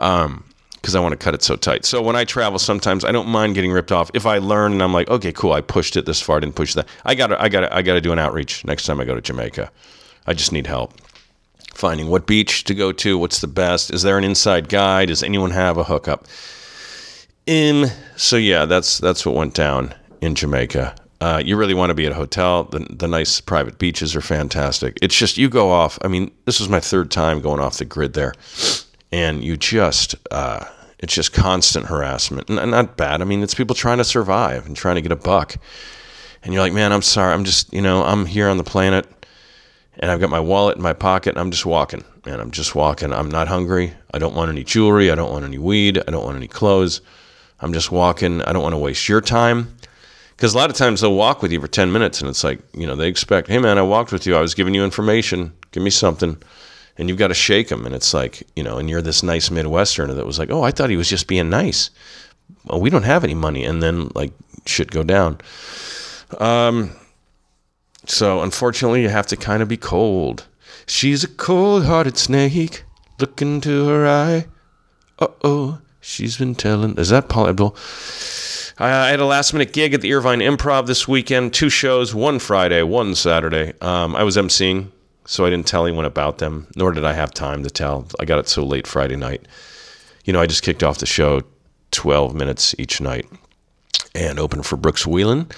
um, 0.00 0.44
because 0.74 0.94
I 0.94 1.00
want 1.00 1.12
to 1.12 1.16
cut 1.16 1.34
it 1.34 1.42
so 1.42 1.56
tight. 1.56 1.84
So 1.84 2.00
when 2.00 2.14
I 2.14 2.24
travel, 2.24 2.58
sometimes 2.58 3.04
I 3.04 3.10
don't 3.10 3.28
mind 3.28 3.56
getting 3.56 3.72
ripped 3.72 3.90
off. 3.90 4.12
If 4.14 4.26
I 4.26 4.38
learn 4.38 4.72
and 4.72 4.82
I'm 4.82 4.92
like, 4.92 5.10
okay, 5.10 5.32
cool, 5.32 5.52
I 5.52 5.60
pushed 5.60 5.96
it 5.96 6.06
this 6.06 6.20
far, 6.20 6.36
I 6.36 6.40
didn't 6.40 6.54
push 6.54 6.74
that. 6.74 6.86
I 7.04 7.16
got 7.16 7.26
to, 7.26 7.42
I 7.42 7.48
got 7.48 7.60
to, 7.60 7.76
I 7.76 7.82
got 7.82 7.94
to 7.94 8.00
do 8.00 8.12
an 8.12 8.18
outreach 8.20 8.64
next 8.64 8.86
time 8.86 9.00
I 9.00 9.04
go 9.04 9.16
to 9.16 9.20
Jamaica. 9.20 9.72
I 10.26 10.34
just 10.34 10.52
need 10.52 10.68
help 10.68 10.94
finding 11.78 12.08
what 12.08 12.26
beach 12.26 12.64
to 12.64 12.74
go 12.74 12.92
to, 12.92 13.16
what's 13.18 13.40
the 13.40 13.46
best. 13.46 13.92
Is 13.92 14.02
there 14.02 14.18
an 14.18 14.24
inside 14.24 14.68
guide? 14.68 15.08
Does 15.08 15.22
anyone 15.22 15.50
have 15.52 15.78
a 15.78 15.84
hookup? 15.84 16.26
In 17.46 17.86
so 18.16 18.36
yeah, 18.36 18.66
that's 18.66 18.98
that's 18.98 19.24
what 19.24 19.34
went 19.34 19.54
down 19.54 19.94
in 20.20 20.34
Jamaica. 20.34 20.94
Uh, 21.20 21.42
you 21.44 21.56
really 21.56 21.74
want 21.74 21.90
to 21.90 21.94
be 21.94 22.06
at 22.06 22.12
a 22.12 22.14
hotel. 22.14 22.64
The, 22.64 22.80
the 22.90 23.08
nice 23.08 23.40
private 23.40 23.78
beaches 23.78 24.14
are 24.14 24.20
fantastic. 24.20 24.98
It's 25.02 25.16
just 25.16 25.36
you 25.38 25.48
go 25.48 25.70
off. 25.70 25.98
I 26.02 26.08
mean, 26.08 26.30
this 26.44 26.60
was 26.60 26.68
my 26.68 26.78
third 26.78 27.10
time 27.10 27.40
going 27.40 27.58
off 27.58 27.78
the 27.78 27.84
grid 27.84 28.12
there 28.12 28.34
and 29.12 29.42
you 29.42 29.56
just 29.56 30.14
uh, 30.30 30.64
it's 30.98 31.14
just 31.14 31.32
constant 31.32 31.86
harassment 31.86 32.48
and 32.48 32.70
not 32.70 32.96
bad 32.96 33.20
i 33.22 33.24
mean 33.24 33.42
it's 33.42 33.54
people 33.54 33.74
trying 33.74 33.98
to 33.98 34.04
survive 34.04 34.66
and 34.66 34.76
trying 34.76 34.96
to 34.96 35.00
get 35.00 35.12
a 35.12 35.16
buck 35.16 35.56
and 36.42 36.52
you're 36.52 36.62
like 36.62 36.72
man 36.72 36.92
i'm 36.92 37.02
sorry 37.02 37.32
i'm 37.32 37.44
just 37.44 37.72
you 37.72 37.80
know 37.80 38.02
i'm 38.04 38.26
here 38.26 38.48
on 38.48 38.56
the 38.56 38.64
planet 38.64 39.06
and 39.98 40.10
i've 40.10 40.20
got 40.20 40.30
my 40.30 40.40
wallet 40.40 40.76
in 40.76 40.82
my 40.82 40.92
pocket 40.92 41.30
and 41.30 41.38
i'm 41.38 41.50
just 41.50 41.66
walking 41.66 42.04
And 42.24 42.40
i'm 42.40 42.50
just 42.50 42.74
walking. 42.74 43.12
I'm 43.12 43.30
not 43.30 43.48
hungry. 43.48 43.92
I 44.12 44.18
don't 44.18 44.34
want 44.34 44.50
any 44.50 44.64
jewelry. 44.64 45.10
I 45.10 45.14
don't 45.14 45.30
want 45.30 45.44
any 45.44 45.58
weed. 45.58 45.98
I 46.06 46.10
don't 46.10 46.24
want 46.24 46.36
any 46.36 46.48
clothes. 46.48 47.00
I'm 47.60 47.72
just 47.72 47.90
walking. 47.90 48.42
I 48.42 48.52
don't 48.52 48.62
want 48.62 48.74
to 48.74 48.78
waste 48.78 49.08
your 49.08 49.20
time. 49.20 49.74
Because 50.36 50.54
a 50.54 50.58
lot 50.58 50.70
of 50.70 50.76
times 50.76 51.00
they'll 51.00 51.14
walk 51.14 51.42
with 51.42 51.50
you 51.52 51.60
for 51.60 51.68
10 51.68 51.90
minutes 51.90 52.20
and 52.20 52.28
it's 52.28 52.44
like 52.44 52.60
you 52.74 52.86
know 52.86 52.94
they 52.96 53.08
expect 53.08 53.48
hey 53.48 53.58
man 53.58 53.78
i 53.78 53.82
walked 53.82 54.12
with 54.12 54.26
you. 54.26 54.36
I 54.36 54.40
was 54.40 54.54
giving 54.54 54.74
you 54.74 54.84
information. 54.84 55.52
Give 55.72 55.82
me 55.82 55.90
something. 55.90 56.36
And 56.96 57.08
you've 57.08 57.18
got 57.18 57.28
to 57.28 57.34
shake 57.34 57.68
them. 57.68 57.86
And 57.86 57.94
it's 57.94 58.12
like, 58.12 58.42
you 58.56 58.64
know, 58.64 58.76
and 58.78 58.90
you're 58.90 59.02
this 59.02 59.22
nice 59.22 59.50
Midwesterner 59.50 60.16
that 60.16 60.26
was 60.26 60.38
like, 60.38 60.50
oh, 60.50 60.64
I 60.64 60.72
thought 60.72 60.90
he 60.90 60.96
was 60.96 61.08
just 61.08 61.28
being 61.28 61.48
nice. 61.48 61.90
Well, 62.64 62.80
we 62.80 62.90
don't 62.90 63.04
have 63.04 63.22
any 63.22 63.34
money. 63.34 63.64
And 63.64 63.80
then 63.80 64.10
like 64.16 64.32
shit 64.66 64.90
go 64.90 65.04
down. 65.04 65.38
Um, 66.38 66.90
so 68.08 68.42
unfortunately, 68.42 69.02
you 69.02 69.08
have 69.08 69.26
to 69.28 69.36
kind 69.36 69.62
of 69.62 69.68
be 69.68 69.76
cold. 69.76 70.46
She's 70.86 71.24
a 71.24 71.28
cold 71.28 71.84
hearted 71.84 72.18
snake. 72.18 72.84
Look 73.18 73.40
into 73.42 73.86
her 73.88 74.06
eye. 74.06 74.46
Uh 75.18 75.28
oh. 75.44 75.78
She's 76.00 76.38
been 76.38 76.54
telling. 76.54 76.96
Is 76.96 77.10
that 77.10 77.28
Paula 77.28 77.50
Abdul? 77.50 77.76
I 78.78 79.08
had 79.08 79.20
a 79.20 79.26
last 79.26 79.52
minute 79.52 79.72
gig 79.72 79.92
at 79.92 80.00
the 80.00 80.14
Irvine 80.14 80.38
Improv 80.38 80.86
this 80.86 81.06
weekend. 81.08 81.52
Two 81.52 81.68
shows, 81.68 82.14
one 82.14 82.38
Friday, 82.38 82.82
one 82.82 83.14
Saturday. 83.14 83.74
Um, 83.80 84.14
I 84.14 84.22
was 84.22 84.36
emceeing 84.36 84.92
so 85.28 85.44
I 85.44 85.50
didn't 85.50 85.66
tell 85.66 85.84
anyone 85.84 86.06
about 86.06 86.38
them, 86.38 86.66
nor 86.74 86.90
did 86.90 87.04
I 87.04 87.12
have 87.12 87.34
time 87.34 87.62
to 87.62 87.68
tell. 87.68 88.08
I 88.18 88.24
got 88.24 88.38
it 88.38 88.48
so 88.48 88.64
late 88.64 88.86
Friday 88.86 89.14
night. 89.14 89.46
You 90.24 90.32
know, 90.32 90.40
I 90.40 90.46
just 90.46 90.62
kicked 90.62 90.82
off 90.82 90.98
the 90.98 91.06
show 91.06 91.42
12 91.90 92.34
minutes 92.34 92.74
each 92.78 92.98
night 92.98 93.26
and 94.14 94.38
opened 94.38 94.64
for 94.64 94.78
Brooks 94.78 95.04
Wheelan, 95.04 95.52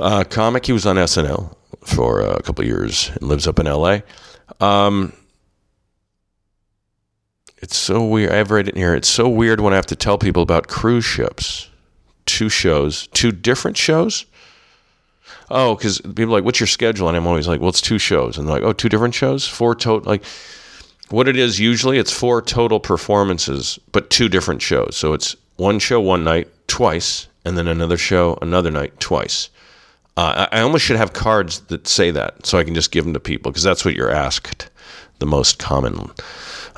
uh, 0.00 0.24
comic. 0.24 0.66
He 0.66 0.72
was 0.72 0.86
on 0.86 0.96
SNL 0.96 1.54
for 1.84 2.20
a 2.20 2.42
couple 2.42 2.64
years 2.64 3.10
and 3.10 3.28
lives 3.28 3.46
up 3.46 3.58
in 3.58 3.66
LA. 3.66 3.98
Um, 4.60 5.12
it's 7.58 7.76
so 7.76 8.04
weird. 8.04 8.32
I 8.32 8.36
have 8.36 8.50
read 8.50 8.68
it 8.68 8.76
here. 8.76 8.94
It's 8.94 9.08
so 9.08 9.28
weird 9.28 9.60
when 9.60 9.72
I 9.72 9.76
have 9.76 9.86
to 9.86 9.96
tell 9.96 10.18
people 10.18 10.42
about 10.42 10.68
cruise 10.68 11.04
ships. 11.04 11.70
Two 12.26 12.48
shows, 12.48 13.06
two 13.08 13.32
different 13.32 13.76
shows. 13.76 14.26
Oh, 15.50 15.74
because 15.74 16.00
people 16.00 16.24
are 16.24 16.38
like, 16.38 16.44
what's 16.44 16.60
your 16.60 16.66
schedule? 16.66 17.08
And 17.08 17.16
I'm 17.16 17.26
always 17.26 17.46
like, 17.48 17.60
well, 17.60 17.68
it's 17.68 17.80
two 17.80 17.98
shows. 17.98 18.38
And 18.38 18.46
they're 18.46 18.56
like, 18.56 18.64
oh, 18.64 18.72
two 18.72 18.88
different 18.88 19.14
shows? 19.14 19.46
Four 19.46 19.74
total. 19.74 20.10
Like, 20.10 20.24
what 21.10 21.28
it 21.28 21.36
is 21.36 21.60
usually, 21.60 21.98
it's 21.98 22.12
four 22.12 22.40
total 22.40 22.80
performances, 22.80 23.78
but 23.92 24.10
two 24.10 24.28
different 24.28 24.62
shows. 24.62 24.96
So 24.96 25.12
it's 25.12 25.36
one 25.56 25.78
show 25.78 26.00
one 26.00 26.24
night, 26.24 26.48
twice, 26.66 27.28
and 27.44 27.58
then 27.58 27.68
another 27.68 27.96
show 27.96 28.38
another 28.40 28.70
night, 28.70 28.98
twice. 29.00 29.50
Uh, 30.16 30.46
I, 30.52 30.60
almost 30.60 30.84
should 30.84 30.96
have 30.96 31.12
cards 31.12 31.60
that 31.62 31.88
say 31.88 32.12
that 32.12 32.46
so 32.46 32.56
I 32.56 32.64
can 32.64 32.74
just 32.74 32.92
give 32.92 33.04
them 33.04 33.14
to 33.14 33.20
people 33.20 33.50
because 33.50 33.64
that's 33.64 33.84
what 33.84 33.94
you're 33.94 34.12
asked 34.12 34.70
the 35.18 35.26
most 35.26 35.58
common. 35.58 36.10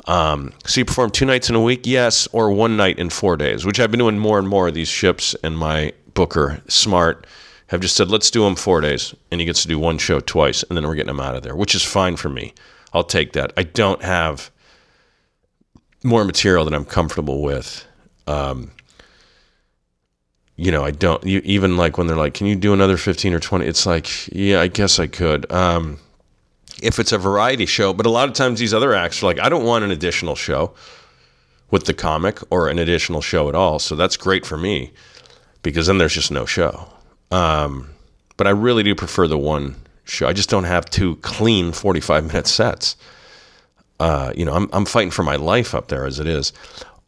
Um, 0.07 0.53
so 0.65 0.81
you 0.81 0.85
perform 0.85 1.11
two 1.11 1.27
nights 1.27 1.51
in 1.51 1.55
a 1.55 1.61
week, 1.61 1.87
yes, 1.87 2.29
or 2.33 2.51
one 2.51 2.77
night 2.77 2.99
in 2.99 3.11
four 3.11 3.37
days, 3.37 3.67
which 3.67 3.81
I've 3.81 3.91
been 3.91 3.99
doing 3.99 4.19
more 4.19 4.39
and 4.39 4.49
more 4.49 4.69
of 4.69 4.75
these 4.75 4.89
ships. 4.89 5.35
And 5.43 5.59
my 5.59 5.93
booker, 6.15 6.63
smart, 6.69 7.27
have 7.69 7.81
just 7.81 7.97
said, 7.97 8.09
let's 8.09 8.31
do 8.31 8.45
them 8.45 8.55
four 8.55 8.81
days, 8.81 9.15
and 9.31 9.41
he 9.41 9.47
gets 9.47 9.63
to 9.63 9.69
do 9.69 9.79
one 9.79 9.99
show 9.99 10.21
twice, 10.21 10.63
and 10.65 10.77
then 10.77 10.87
we're 10.87 10.95
getting 10.95 11.11
him 11.11 11.21
out 11.21 11.35
of 11.35 11.43
there, 11.43 11.57
which 11.57 11.75
is 11.75 11.83
fine 11.83 12.17
for 12.17 12.29
me. 12.29 12.55
I'll 12.93 13.05
take 13.05 13.33
that. 13.33 13.53
I 13.57 13.65
don't 13.65 14.03
have 14.03 14.51
more 16.05 16.25
material 16.25 16.65
that 16.65 16.75
I'm 16.75 16.85
comfortable 16.85 17.43
with. 17.43 17.85
Um, 18.29 18.71
you 20.57 20.73
know, 20.73 20.85
I 20.85 20.91
don't 20.91 21.23
you, 21.25 21.41
even 21.45 21.77
like 21.77 21.99
when 21.99 22.07
they're 22.07 22.17
like, 22.17 22.35
"Can 22.35 22.47
you 22.47 22.57
do 22.57 22.73
another 22.73 22.97
15 22.97 23.35
or 23.35 23.41
20?" 23.41 23.67
It's 23.67 23.87
like, 23.87 24.29
"Yeah, 24.35 24.61
I 24.61 24.69
guess 24.69 24.99
I 24.99 25.07
could." 25.07 25.51
Um, 25.53 25.99
if 26.83 26.99
it's 26.99 27.13
a 27.13 27.19
variety 27.19 27.67
show, 27.67 27.93
but 27.93 28.07
a 28.07 28.11
lot 28.11 28.29
of 28.29 28.35
times 28.35 28.59
these 28.59 28.75
other 28.75 28.95
acts 28.95 29.23
are 29.23 29.27
like, 29.27 29.39
"I 29.39 29.49
don't 29.49 29.65
want 29.65 29.85
an 29.85 29.91
additional 29.91 30.35
show 30.35 30.73
with 31.71 31.85
the 31.85 31.95
comic 31.95 32.39
or 32.51 32.69
an 32.69 32.79
additional 32.79 33.21
show 33.21 33.49
at 33.49 33.55
all." 33.55 33.79
So 33.79 33.97
that's 33.97 34.17
great 34.17 34.47
for 34.47 34.57
me 34.57 34.93
because 35.63 35.87
then 35.89 35.99
there's 35.99 36.15
just 36.15 36.31
no 36.31 36.47
show. 36.47 36.89
Um, 37.31 37.91
but 38.37 38.47
I 38.47 38.51
really 38.51 38.83
do 38.83 38.95
prefer 38.95 39.27
the 39.27 39.39
one 39.39 39.77
show. 40.05 40.27
I 40.27 40.33
just 40.33 40.49
don't 40.49 40.65
have 40.65 40.87
two 40.87 41.17
clean 41.17 41.73
45 41.73 42.27
minute 42.27 42.47
sets. 42.47 42.97
Uh, 43.99 44.33
you 44.37 44.45
know, 44.45 44.53
I'm, 44.53 44.69
I'm 44.73 44.85
fighting 44.85 45.11
for 45.11 45.23
my 45.23 45.37
life 45.37 45.75
up 45.75 45.89
there 45.89 46.07
as 46.07 46.21
it 46.21 46.27
is. 46.27 46.53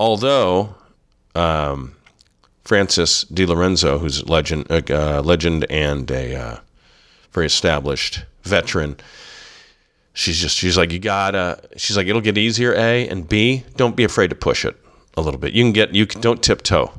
Although, 0.00 0.74
um, 1.34 1.94
Francis 2.68 3.22
Di 3.24 3.46
Lorenzo, 3.46 3.98
who's 3.98 4.28
legend, 4.28 4.70
uh, 4.70 5.22
legend 5.22 5.64
and 5.70 6.10
a 6.10 6.34
uh, 6.34 6.58
very 7.32 7.46
established 7.46 8.26
veteran, 8.42 8.98
she's 10.12 10.38
just 10.38 10.54
she's 10.54 10.76
like 10.76 10.92
you 10.92 10.98
gotta. 10.98 11.62
She's 11.78 11.96
like 11.96 12.08
it'll 12.08 12.20
get 12.20 12.36
easier. 12.36 12.74
A 12.74 13.08
and 13.08 13.26
B, 13.26 13.64
don't 13.76 13.96
be 13.96 14.04
afraid 14.04 14.28
to 14.28 14.36
push 14.36 14.66
it 14.66 14.76
a 15.16 15.22
little 15.22 15.40
bit. 15.40 15.54
You 15.54 15.64
can 15.64 15.72
get 15.72 15.94
you 15.94 16.04
can, 16.04 16.20
don't 16.20 16.42
tiptoe 16.42 16.92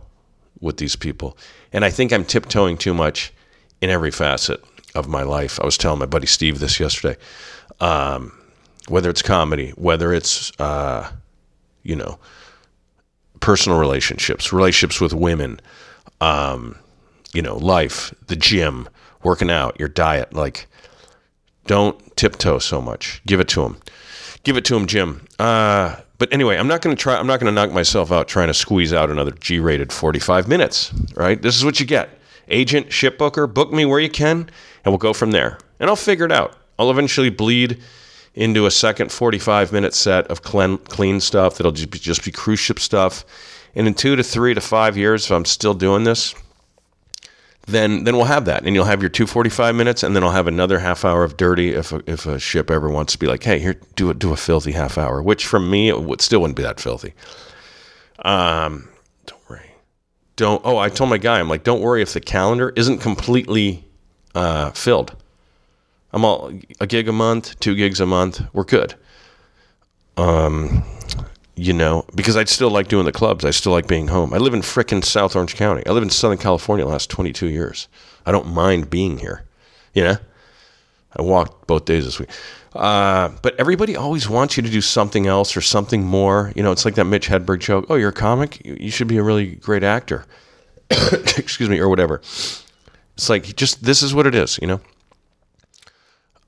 with 0.60 0.78
these 0.78 0.96
people, 0.96 1.38
and 1.72 1.86
I 1.86 1.92
think 1.92 2.12
I'm 2.12 2.26
tiptoeing 2.26 2.76
too 2.76 2.96
much 2.96 3.32
in 3.80 3.92
every 3.92 4.10
facet 4.10 4.64
of 4.96 5.08
my 5.08 5.22
life. 5.22 5.60
I 5.62 5.66
was 5.66 5.78
telling 5.78 6.00
my 6.00 6.08
buddy 6.08 6.26
Steve 6.26 6.58
this 6.58 6.80
yesterday. 6.80 7.16
Um, 7.80 8.36
whether 8.88 9.12
it's 9.12 9.22
comedy, 9.22 9.70
whether 9.76 10.14
it's 10.14 10.52
uh, 10.60 11.12
you 11.84 11.96
know 11.96 12.18
personal 13.40 13.80
relationships, 13.80 14.52
relationships 14.52 15.02
with 15.02 15.14
women, 15.14 15.60
um, 16.22 16.78
you 17.34 17.42
know, 17.42 17.58
life, 17.58 18.14
the 18.28 18.36
gym, 18.36 18.90
working 19.24 19.50
out, 19.50 19.80
your 19.80 19.90
diet. 19.90 20.34
Like, 20.34 20.68
don't 21.68 22.16
tiptoe 22.16 22.60
so 22.60 22.82
much. 22.82 23.22
Give 23.26 23.40
it 23.40 23.48
to 23.50 23.64
him. 23.64 23.78
Give 24.44 24.58
it 24.58 24.66
to 24.66 24.76
him, 24.76 24.88
Jim. 24.88 25.26
Uh, 25.38 25.98
but 26.18 26.32
anyway, 26.34 26.58
I'm 26.58 26.68
not 26.68 26.82
going 26.82 26.96
to 26.96 27.02
try. 27.02 27.18
I'm 27.18 27.28
not 27.28 27.40
going 27.40 27.54
to 27.54 27.56
knock 27.56 27.72
myself 27.72 28.12
out 28.12 28.28
trying 28.28 28.48
to 28.48 28.54
squeeze 28.54 28.94
out 28.94 29.10
another 29.10 29.32
G-rated 29.32 29.92
45 29.92 30.48
minutes. 30.48 30.94
Right? 31.16 31.42
This 31.42 31.56
is 31.56 31.64
what 31.64 31.80
you 31.80 31.86
get. 31.86 32.10
Agent, 32.50 32.90
shipbooker, 32.90 33.52
book 33.52 33.72
me 33.72 33.86
where 33.86 34.00
you 34.00 34.10
can, 34.10 34.50
and 34.84 34.92
we'll 34.92 34.98
go 34.98 35.14
from 35.14 35.32
there. 35.32 35.60
And 35.80 35.90
I'll 35.90 35.96
figure 35.96 36.26
it 36.26 36.32
out. 36.32 36.58
I'll 36.78 36.90
eventually 36.90 37.30
bleed 37.30 37.82
into 38.36 38.66
a 38.66 38.72
second 38.72 39.12
45 39.12 39.72
minute 39.72 39.94
set 39.94 40.28
of 40.28 40.42
clean, 40.42 40.78
clean 40.78 41.20
stuff 41.20 41.58
that'll 41.58 41.72
just 41.72 41.90
be, 41.90 42.00
just 42.00 42.24
be 42.24 42.32
cruise 42.32 42.60
ship 42.60 42.80
stuff. 42.80 43.26
And 43.76 43.88
in 43.88 43.94
two 43.94 44.16
to 44.16 44.24
three 44.24 44.54
to 44.54 44.62
five 44.62 44.98
years, 44.98 45.26
if 45.26 45.32
I'm 45.32 45.46
still 45.46 45.74
doing 45.74 46.04
this, 46.04 46.34
then 47.72 48.04
then 48.04 48.16
we'll 48.16 48.26
have 48.26 48.46
that, 48.46 48.66
and 48.66 48.76
you'll 48.76 48.86
have 48.86 49.02
your 49.02 49.10
two 49.10 49.28
45 49.28 49.76
minutes, 49.76 50.04
and 50.04 50.16
then 50.16 50.24
I'll 50.24 50.32
have 50.32 50.48
another 50.48 50.80
half 50.80 51.06
hour 51.06 51.24
of 51.24 51.38
dirty 51.38 51.70
if 51.74 51.92
a, 51.92 52.02
if 52.08 52.26
a 52.26 52.40
ship 52.40 52.72
ever 52.72 52.90
wants 52.90 53.14
to 53.14 53.20
be 53.20 53.28
like, 53.28 53.44
hey, 53.44 53.60
here, 53.60 53.76
do 53.96 54.10
a, 54.10 54.14
do 54.14 54.34
a 54.34 54.36
filthy 54.36 54.72
half 54.72 54.98
hour, 54.98 55.22
which 55.22 55.46
from 55.46 55.70
me 55.70 55.90
it 55.90 56.02
would 56.02 56.22
still 56.22 56.42
wouldn't 56.42 56.58
be 56.58 56.64
that 56.64 56.80
filthy. 56.80 57.14
Um, 58.20 58.90
don't 59.26 59.50
worry, 59.50 59.72
don't. 60.36 60.62
Oh, 60.66 60.78
I 60.78 60.90
told 60.90 61.10
my 61.10 61.18
guy, 61.18 61.40
I'm 61.40 61.50
like, 61.50 61.64
don't 61.64 61.82
worry 61.82 62.02
if 62.02 62.14
the 62.14 62.22
calendar 62.22 62.74
isn't 62.76 63.00
completely 63.00 63.86
uh, 64.36 64.72
filled. 64.72 65.16
I'm 66.12 66.26
all 66.26 66.52
a 66.80 66.88
gig 66.88 67.08
a 67.08 67.14
month, 67.14 67.60
two 67.60 67.76
gigs 67.76 68.00
a 68.00 68.06
month. 68.06 68.42
We're 68.54 68.64
good. 68.64 68.96
Um, 70.18 70.84
you 71.56 71.74
know, 71.74 72.06
because 72.16 72.36
I'd 72.36 72.50
still 72.50 72.72
like 72.72 72.88
doing 72.88 73.06
the 73.06 73.12
clubs. 73.12 73.46
I 73.46 73.52
still 73.52 73.72
like 73.72 73.88
being 73.88 74.08
home. 74.08 74.34
I 74.34 74.38
live 74.38 74.54
in 74.54 74.62
frickin' 74.62 75.04
South 75.04 75.36
Orange 75.36 75.56
County. 75.56 75.84
I 75.86 75.92
live 75.92 76.04
in 76.04 76.10
Southern 76.10 76.38
California 76.38 76.86
the 76.86 76.92
last 76.92 77.10
22 77.10 77.48
years. 77.48 77.88
I 78.26 78.32
don't 78.32 78.48
mind 78.48 78.90
being 78.90 79.18
here. 79.18 79.44
You 79.94 80.04
know, 80.04 80.18
I 81.16 81.22
walked 81.22 81.68
both 81.68 81.86
days 81.86 82.06
this 82.06 82.20
week. 82.20 82.30
Uh, 82.74 83.30
but 83.42 83.60
everybody 83.60 83.96
always 83.96 84.30
wants 84.30 84.56
you 84.56 84.64
to 84.64 84.70
do 84.70 84.82
something 84.82 85.28
else 85.28 85.58
or 85.58 85.62
something 85.62 86.04
more. 86.04 86.54
You 86.56 86.64
know, 86.64 86.72
it's 86.72 86.86
like 86.86 86.96
that 86.96 87.06
Mitch 87.06 87.28
Hedberg 87.28 87.60
joke. 87.60 87.88
Oh, 87.90 87.96
you're 87.96 88.10
a 88.10 88.14
comic. 88.14 88.66
You 88.66 88.92
should 88.92 89.08
be 89.08 89.18
a 89.18 89.24
really 89.24 89.56
great 89.56 89.84
actor. 89.84 90.26
Excuse 90.90 91.70
me, 91.70 91.80
or 91.80 91.90
whatever. 91.90 92.18
It's 92.18 93.30
like 93.30 93.56
just 93.56 93.84
this 93.84 94.02
is 94.02 94.14
what 94.14 94.28
it 94.28 94.36
is. 94.36 94.60
You 94.62 94.68
know 94.68 94.82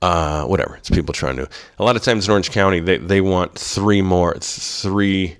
uh, 0.02 0.44
whatever. 0.44 0.76
It's 0.76 0.90
people 0.90 1.14
trying 1.14 1.36
to. 1.36 1.48
A 1.78 1.84
lot 1.84 1.96
of 1.96 2.02
times 2.02 2.26
in 2.26 2.32
Orange 2.32 2.50
County, 2.50 2.80
they, 2.80 2.98
they 2.98 3.20
want 3.20 3.58
three 3.58 4.02
more, 4.02 4.34
three. 4.40 5.36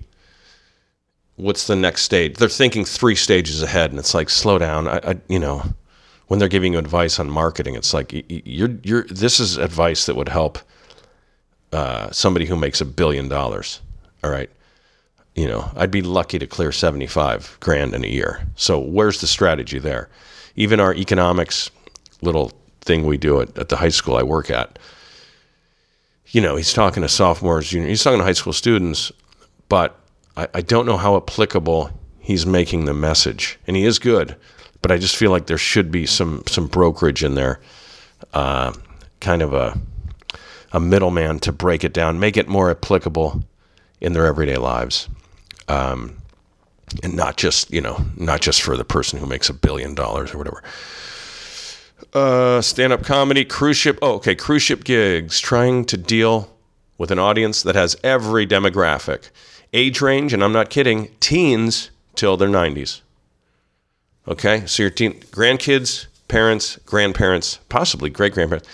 What's 1.35 1.67
the 1.67 1.75
next 1.75 2.03
stage? 2.03 2.37
They're 2.37 2.47
thinking 2.47 2.85
three 2.85 3.15
stages 3.15 3.61
ahead, 3.61 3.91
and 3.91 3.99
it's 3.99 4.13
like, 4.13 4.29
slow 4.29 4.57
down. 4.57 4.87
I, 4.87 4.97
I 4.97 5.15
you 5.27 5.39
know, 5.39 5.63
when 6.27 6.39
they're 6.39 6.47
giving 6.47 6.73
you 6.73 6.79
advice 6.79 7.19
on 7.19 7.29
marketing, 7.29 7.75
it's 7.75 7.93
like 7.93 8.11
you're 8.29 8.69
you're. 8.83 9.03
This 9.03 9.39
is 9.39 9.57
advice 9.57 10.05
that 10.05 10.15
would 10.15 10.29
help 10.29 10.59
uh, 11.73 12.09
somebody 12.11 12.45
who 12.45 12.55
makes 12.55 12.81
a 12.81 12.85
billion 12.85 13.27
dollars. 13.27 13.81
All 14.23 14.31
right, 14.31 14.49
you 15.35 15.47
know, 15.47 15.69
I'd 15.75 15.91
be 15.91 16.01
lucky 16.01 16.39
to 16.39 16.47
clear 16.47 16.71
seventy 16.71 17.07
five 17.07 17.57
grand 17.59 17.93
in 17.93 18.05
a 18.05 18.07
year. 18.07 18.47
So 18.55 18.79
where's 18.79 19.19
the 19.19 19.27
strategy 19.27 19.79
there? 19.79 20.07
Even 20.55 20.79
our 20.79 20.93
economics 20.93 21.69
little 22.21 22.53
thing 22.83 23.05
we 23.05 23.17
do 23.17 23.41
at, 23.41 23.57
at 23.57 23.69
the 23.69 23.77
high 23.77 23.89
school 23.89 24.15
I 24.15 24.23
work 24.23 24.49
at. 24.49 24.77
You 26.27 26.41
know, 26.41 26.55
he's 26.55 26.73
talking 26.73 27.03
to 27.03 27.09
sophomores, 27.09 27.69
juniors, 27.69 27.89
he's 27.89 28.03
talking 28.03 28.19
to 28.19 28.25
high 28.25 28.33
school 28.33 28.53
students, 28.53 29.11
but 29.69 29.99
I, 30.35 30.47
I 30.53 30.61
don't 30.61 30.85
know 30.85 30.97
how 30.97 31.15
applicable 31.15 31.91
he's 32.19 32.45
making 32.45 32.85
the 32.85 32.93
message. 32.93 33.59
And 33.67 33.75
he 33.75 33.85
is 33.85 33.99
good, 33.99 34.35
but 34.81 34.91
I 34.91 34.97
just 34.97 35.15
feel 35.15 35.31
like 35.31 35.45
there 35.45 35.57
should 35.57 35.91
be 35.91 36.05
some 36.05 36.43
some 36.47 36.67
brokerage 36.67 37.23
in 37.23 37.35
there, 37.35 37.59
uh, 38.33 38.73
kind 39.19 39.41
of 39.41 39.53
a 39.53 39.79
a 40.71 40.79
middleman 40.79 41.39
to 41.39 41.51
break 41.51 41.83
it 41.83 41.93
down, 41.93 42.19
make 42.19 42.35
it 42.35 42.47
more 42.47 42.71
applicable 42.71 43.43
in 44.01 44.13
their 44.13 44.25
everyday 44.25 44.57
lives, 44.57 45.07
um, 45.67 46.17
and 47.03 47.15
not 47.15 47.37
just 47.37 47.71
you 47.71 47.81
know 47.81 48.03
not 48.17 48.41
just 48.41 48.61
for 48.61 48.75
the 48.75 48.83
person 48.83 49.19
who 49.19 49.25
makes 49.25 49.49
a 49.49 49.53
billion 49.53 49.93
dollars 49.93 50.33
or 50.33 50.37
whatever. 50.39 50.63
Uh, 52.11 52.61
stand 52.61 52.91
up 52.91 53.03
comedy, 53.03 53.45
cruise 53.45 53.77
ship. 53.77 53.97
Oh, 54.01 54.15
okay. 54.15 54.35
Cruise 54.35 54.61
ship 54.61 54.83
gigs, 54.83 55.39
trying 55.39 55.85
to 55.85 55.97
deal 55.97 56.49
with 56.97 57.11
an 57.11 57.19
audience 57.19 57.63
that 57.63 57.75
has 57.75 57.95
every 58.03 58.45
demographic, 58.45 59.29
age 59.73 60.01
range, 60.01 60.33
and 60.33 60.43
I'm 60.43 60.53
not 60.53 60.69
kidding, 60.69 61.09
teens 61.19 61.91
till 62.15 62.37
their 62.37 62.49
90s. 62.49 63.01
Okay. 64.27 64.65
So 64.65 64.83
your 64.83 64.89
teen, 64.89 65.13
grandkids, 65.31 66.07
parents, 66.27 66.77
grandparents, 66.85 67.59
possibly 67.69 68.09
great 68.09 68.33
grandparents, 68.33 68.67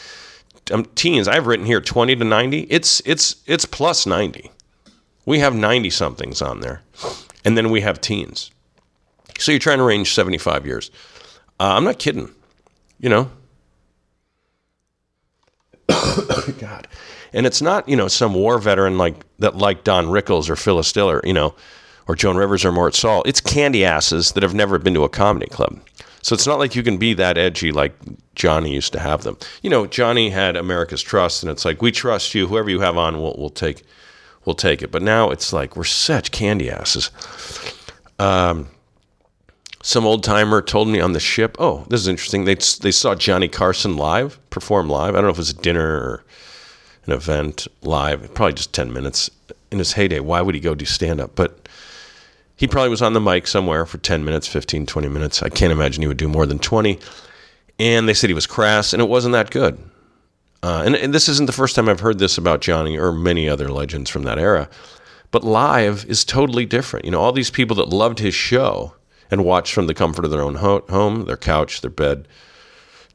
um, 0.72 0.86
teens. 0.96 1.28
I've 1.28 1.48
written 1.48 1.66
here 1.66 1.82
20 1.82 2.16
to 2.16 2.24
90. 2.24 2.62
It's, 2.62 3.02
it's, 3.06 3.38
it's 3.46 3.66
plus 3.66 4.06
90. 4.06 4.52
We 5.26 5.40
have 5.40 5.56
90 5.56 5.90
somethings 5.90 6.42
on 6.42 6.62
there. 6.62 6.82
And 7.46 7.58
then 7.58 7.70
we 7.70 7.82
have 7.82 8.02
teens. 8.02 8.52
So 9.38 9.52
you're 9.52 9.60
trying 9.60 9.78
to 9.78 9.84
range 9.84 10.14
75 10.14 10.66
years. 10.66 10.92
Uh, 11.60 11.76
I'm 11.76 11.84
not 11.84 12.00
kidding 12.00 12.30
you 13.00 13.10
know. 13.10 13.32
God. 16.60 16.88
And 17.34 17.46
it's 17.46 17.62
not, 17.62 17.88
you 17.88 17.96
know, 17.96 18.08
some 18.08 18.34
war 18.34 18.58
veteran 18.60 18.98
like 18.98 19.15
that 19.39 19.56
like 19.56 19.84
Don 19.84 20.08
Rickles 20.08 20.50
or 20.50 20.56
Phyllis 20.56 20.91
Diller, 20.91 21.22
you 21.24 21.34
know, 21.34 21.56
or 22.08 22.15
Joan 22.15 22.38
Rivers 22.38 22.65
or 22.65 22.72
Mort 22.72 22.96
Sahl. 22.96 23.24
It's 23.25 23.41
candy 23.41 23.86
asses 23.86 24.32
that 24.34 24.44
have 24.44 24.53
never 24.53 24.77
been 24.79 24.94
to 24.96 25.03
a 25.03 25.10
comedy 25.10 25.48
club. 25.48 25.79
So 26.22 26.34
it's 26.34 26.48
not 26.48 26.60
like 26.60 26.75
you 26.75 26.84
can 26.84 26.98
be 26.98 27.13
that 27.13 27.38
edgy 27.38 27.72
like 27.72 27.94
Johnny 28.36 28.74
used 28.74 28.91
to 28.94 29.00
have 29.00 29.24
them. 29.24 29.38
You 29.62 29.70
know, 29.70 29.86
Johnny 29.88 30.29
had 30.32 30.56
America's 30.56 31.01
trust, 31.01 31.44
and 31.44 31.51
it's 31.51 31.63
like 31.63 31.82
we 31.82 31.91
trust 31.91 32.36
you. 32.36 32.48
Whoever 32.48 32.70
you 32.70 32.82
have 32.82 32.98
on, 32.98 33.22
we'll, 33.22 33.36
we'll 33.38 33.50
take, 33.50 33.84
we'll 34.46 34.56
take 34.56 34.82
it. 34.82 34.91
But 34.91 35.01
now 35.01 35.29
it's 35.29 35.53
like 35.53 35.77
we're 35.77 35.86
such 35.86 36.32
candy 36.32 36.70
asses. 36.70 37.10
Um, 38.18 38.68
some 39.82 40.06
old 40.06 40.24
timer 40.24 40.62
told 40.62 40.88
me 40.88 41.00
on 41.00 41.14
the 41.14 41.20
ship, 41.20 41.56
oh, 41.60 41.86
this 41.90 42.02
is 42.02 42.08
interesting. 42.08 42.46
They, 42.46 42.56
they 42.56 42.92
saw 42.92 43.16
Johnny 43.16 43.48
Carson 43.48 43.96
live, 43.96 44.40
perform 44.50 44.90
live. 44.90 45.16
I 45.16 45.18
don't 45.18 45.26
know 45.26 45.30
if 45.30 45.38
it 45.38 45.40
was 45.40 45.50
a 45.52 45.54
dinner 45.56 45.88
or 45.88 46.24
an 47.06 47.14
event 47.14 47.68
live, 47.82 48.34
probably 48.34 48.54
just 48.54 48.74
10 48.74 48.92
minutes 48.92 49.30
in 49.72 49.80
his 49.80 49.94
heyday. 49.94 50.20
Why 50.20 50.42
would 50.42 50.56
he 50.56 50.62
go 50.62 50.76
do 50.76 50.86
stand 50.86 51.22
up? 51.22 51.32
But 51.36 51.70
he 52.58 52.68
probably 52.68 52.90
was 52.90 53.02
on 53.02 53.14
the 53.14 53.22
mic 53.22 53.48
somewhere 53.48 53.86
for 53.86 54.00
10 54.00 54.26
minutes, 54.26 54.48
15, 54.48 54.86
20 54.86 55.08
minutes. 55.08 55.42
I 55.42 55.50
can't 55.50 55.72
imagine 55.72 56.02
he 56.02 56.08
would 56.08 56.18
do 56.18 56.28
more 56.28 56.46
than 56.46 56.60
20. 56.60 57.00
And 57.80 58.10
they 58.10 58.14
said 58.14 58.30
he 58.30 58.34
was 58.34 58.48
crass, 58.48 58.92
and 58.92 59.02
it 59.02 59.08
wasn't 59.08 59.32
that 59.32 59.50
good. 59.50 59.78
Uh, 60.62 60.84
and, 60.86 60.98
and 60.98 61.14
this 61.14 61.30
isn't 61.30 61.46
the 61.46 61.54
first 61.54 61.74
time 61.74 61.88
I've 61.88 62.02
heard 62.02 62.20
this 62.20 62.38
about 62.38 62.60
Johnny 62.60 62.98
or 62.98 63.14
many 63.14 63.48
other 63.48 63.70
legends 63.70 64.10
from 64.10 64.24
that 64.24 64.38
era. 64.38 64.70
But 65.32 65.46
live 65.46 66.04
is 66.10 66.26
totally 66.26 66.66
different. 66.66 67.06
You 67.06 67.12
know, 67.12 67.22
all 67.22 67.32
these 67.32 67.50
people 67.50 67.78
that 67.78 67.88
loved 67.88 68.20
his 68.20 68.34
show 68.34 68.94
and 69.32 69.46
watched 69.46 69.74
from 69.74 69.88
the 69.88 69.94
comfort 69.94 70.26
of 70.26 70.32
their 70.32 70.42
own 70.42 70.56
ho- 70.56 70.86
home, 70.90 71.26
their 71.26 71.38
couch, 71.38 71.82
their 71.82 71.92
bed. 71.92 72.28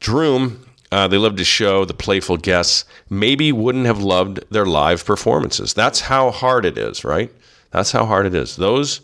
Droom, 0.00 0.66
uh, 0.92 1.08
they 1.08 1.16
loved 1.16 1.38
to 1.38 1.44
show, 1.44 1.84
the 1.84 1.94
playful 1.94 2.36
guests, 2.36 2.84
maybe 3.10 3.52
wouldn't 3.52 3.86
have 3.86 3.98
loved 4.00 4.40
their 4.50 4.66
live 4.66 5.04
performances. 5.04 5.74
That's 5.74 6.00
how 6.00 6.30
hard 6.30 6.64
it 6.64 6.78
is, 6.78 7.04
right? 7.04 7.32
That's 7.70 7.92
how 7.92 8.06
hard 8.06 8.26
it 8.26 8.34
is. 8.34 8.56
Those 8.56 9.00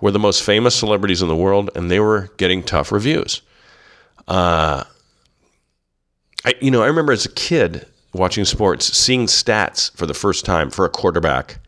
were 0.00 0.10
the 0.10 0.18
most 0.18 0.42
famous 0.42 0.74
celebrities 0.74 1.20
in 1.20 1.28
the 1.28 1.36
world, 1.36 1.70
and 1.74 1.90
they 1.90 2.00
were 2.00 2.30
getting 2.38 2.62
tough 2.62 2.90
reviews. 2.90 3.42
Uh, 4.26 4.84
I, 6.44 6.54
you 6.60 6.70
know, 6.70 6.82
I 6.82 6.86
remember 6.86 7.12
as 7.12 7.26
a 7.26 7.32
kid 7.32 7.86
watching 8.14 8.44
sports, 8.44 8.96
seeing 8.96 9.26
stats 9.26 9.94
for 9.96 10.06
the 10.06 10.14
first 10.14 10.44
time 10.44 10.70
for 10.70 10.84
a 10.84 10.88
quarterback 10.88 11.58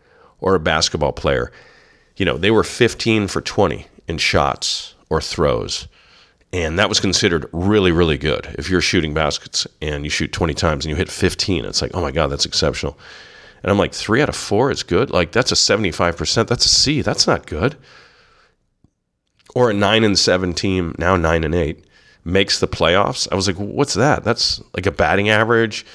or 0.40 0.54
a 0.54 0.60
basketball 0.60 1.12
player. 1.12 1.52
You 2.16 2.24
know, 2.24 2.36
they 2.36 2.50
were 2.50 2.64
15 2.64 3.28
for 3.28 3.40
20 3.40 3.86
in 4.12 4.18
shots 4.18 4.94
or 5.10 5.20
throws. 5.20 5.88
And 6.52 6.78
that 6.78 6.88
was 6.88 7.00
considered 7.00 7.48
really, 7.52 7.90
really 7.90 8.18
good. 8.18 8.54
If 8.58 8.68
you're 8.70 8.82
shooting 8.82 9.14
baskets 9.14 9.66
and 9.80 10.04
you 10.04 10.10
shoot 10.10 10.32
20 10.32 10.54
times 10.54 10.84
and 10.84 10.90
you 10.90 10.96
hit 10.96 11.10
15, 11.10 11.64
it's 11.64 11.82
like, 11.82 11.92
oh 11.94 12.02
my 12.02 12.12
God, 12.12 12.28
that's 12.28 12.44
exceptional. 12.44 12.98
And 13.62 13.70
I'm 13.72 13.78
like, 13.78 13.94
three 13.94 14.20
out 14.20 14.28
of 14.28 14.36
four 14.36 14.70
is 14.70 14.82
good. 14.82 15.10
Like, 15.10 15.32
that's 15.32 15.50
a 15.50 15.54
75%. 15.54 16.46
That's 16.46 16.66
a 16.66 16.68
C. 16.68 17.00
That's 17.00 17.26
not 17.26 17.46
good. 17.46 17.76
Or 19.54 19.70
a 19.70 19.74
nine 19.74 20.04
and 20.04 20.18
seven 20.18 20.52
team, 20.52 20.94
now 20.98 21.16
nine 21.16 21.44
and 21.44 21.54
eight, 21.54 21.84
makes 22.24 22.60
the 22.60 22.68
playoffs. 22.68 23.28
I 23.32 23.34
was 23.34 23.46
like, 23.46 23.56
what's 23.56 23.94
that? 23.94 24.24
That's 24.24 24.60
like 24.74 24.86
a 24.86 24.90
batting 24.90 25.28
average 25.28 25.86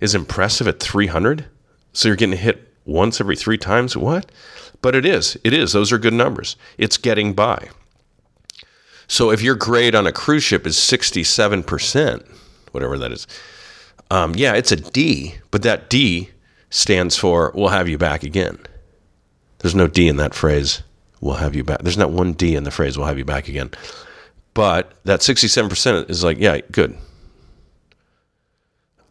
is 0.00 0.14
impressive 0.14 0.66
at 0.66 0.80
300. 0.80 1.44
So 1.92 2.08
you're 2.08 2.16
getting 2.16 2.38
hit 2.38 2.72
once 2.86 3.20
every 3.20 3.36
three 3.36 3.58
times. 3.58 3.96
What? 3.96 4.30
But 4.82 4.94
it 4.94 5.04
is. 5.04 5.36
It 5.44 5.52
is. 5.52 5.72
Those 5.72 5.92
are 5.92 5.98
good 5.98 6.14
numbers. 6.14 6.56
It's 6.78 6.96
getting 6.96 7.34
by. 7.34 7.68
So 9.06 9.30
if 9.30 9.42
your 9.42 9.56
grade 9.56 9.94
on 9.94 10.06
a 10.06 10.12
cruise 10.12 10.44
ship 10.44 10.66
is 10.66 10.76
67%, 10.76 12.26
whatever 12.70 12.96
that 12.98 13.12
is, 13.12 13.26
um, 14.10 14.34
yeah, 14.36 14.54
it's 14.54 14.72
a 14.72 14.76
D, 14.76 15.34
but 15.50 15.62
that 15.62 15.90
D 15.90 16.30
stands 16.70 17.16
for 17.16 17.52
we'll 17.54 17.68
have 17.68 17.88
you 17.88 17.98
back 17.98 18.22
again. 18.22 18.58
There's 19.58 19.74
no 19.74 19.88
D 19.88 20.08
in 20.08 20.16
that 20.16 20.34
phrase, 20.34 20.82
we'll 21.20 21.34
have 21.34 21.54
you 21.54 21.64
back. 21.64 21.82
There's 21.82 21.98
not 21.98 22.12
one 22.12 22.32
D 22.32 22.54
in 22.54 22.64
the 22.64 22.70
phrase, 22.70 22.96
we'll 22.96 23.08
have 23.08 23.18
you 23.18 23.24
back 23.24 23.48
again. 23.48 23.70
But 24.54 24.92
that 25.04 25.20
67% 25.20 26.10
is 26.10 26.24
like, 26.24 26.38
yeah, 26.38 26.60
good. 26.72 26.96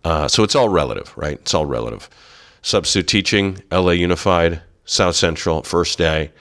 Uh, 0.03 0.27
so 0.27 0.43
it's 0.43 0.55
all 0.55 0.69
relative, 0.69 1.13
right? 1.17 1.39
It's 1.39 1.53
all 1.53 1.65
relative. 1.65 2.09
Substitute 2.61 3.07
teaching, 3.07 3.61
LA 3.71 3.91
Unified, 3.91 4.61
South 4.89 5.15
Central, 5.15 5.62
first 5.62 6.00
day, 6.00 6.31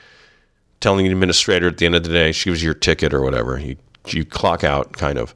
telling 0.80 1.04
the 1.04 1.12
administrator 1.12 1.68
at 1.68 1.76
the 1.76 1.84
end 1.84 1.94
of 1.94 2.02
the 2.02 2.08
day, 2.08 2.32
she 2.32 2.48
gives 2.48 2.62
you 2.62 2.68
your 2.68 2.74
ticket 2.74 3.12
or 3.12 3.20
whatever. 3.20 3.58
You, 3.58 3.76
you 4.06 4.24
clock 4.24 4.64
out, 4.64 4.94
kind 4.94 5.18
of. 5.18 5.34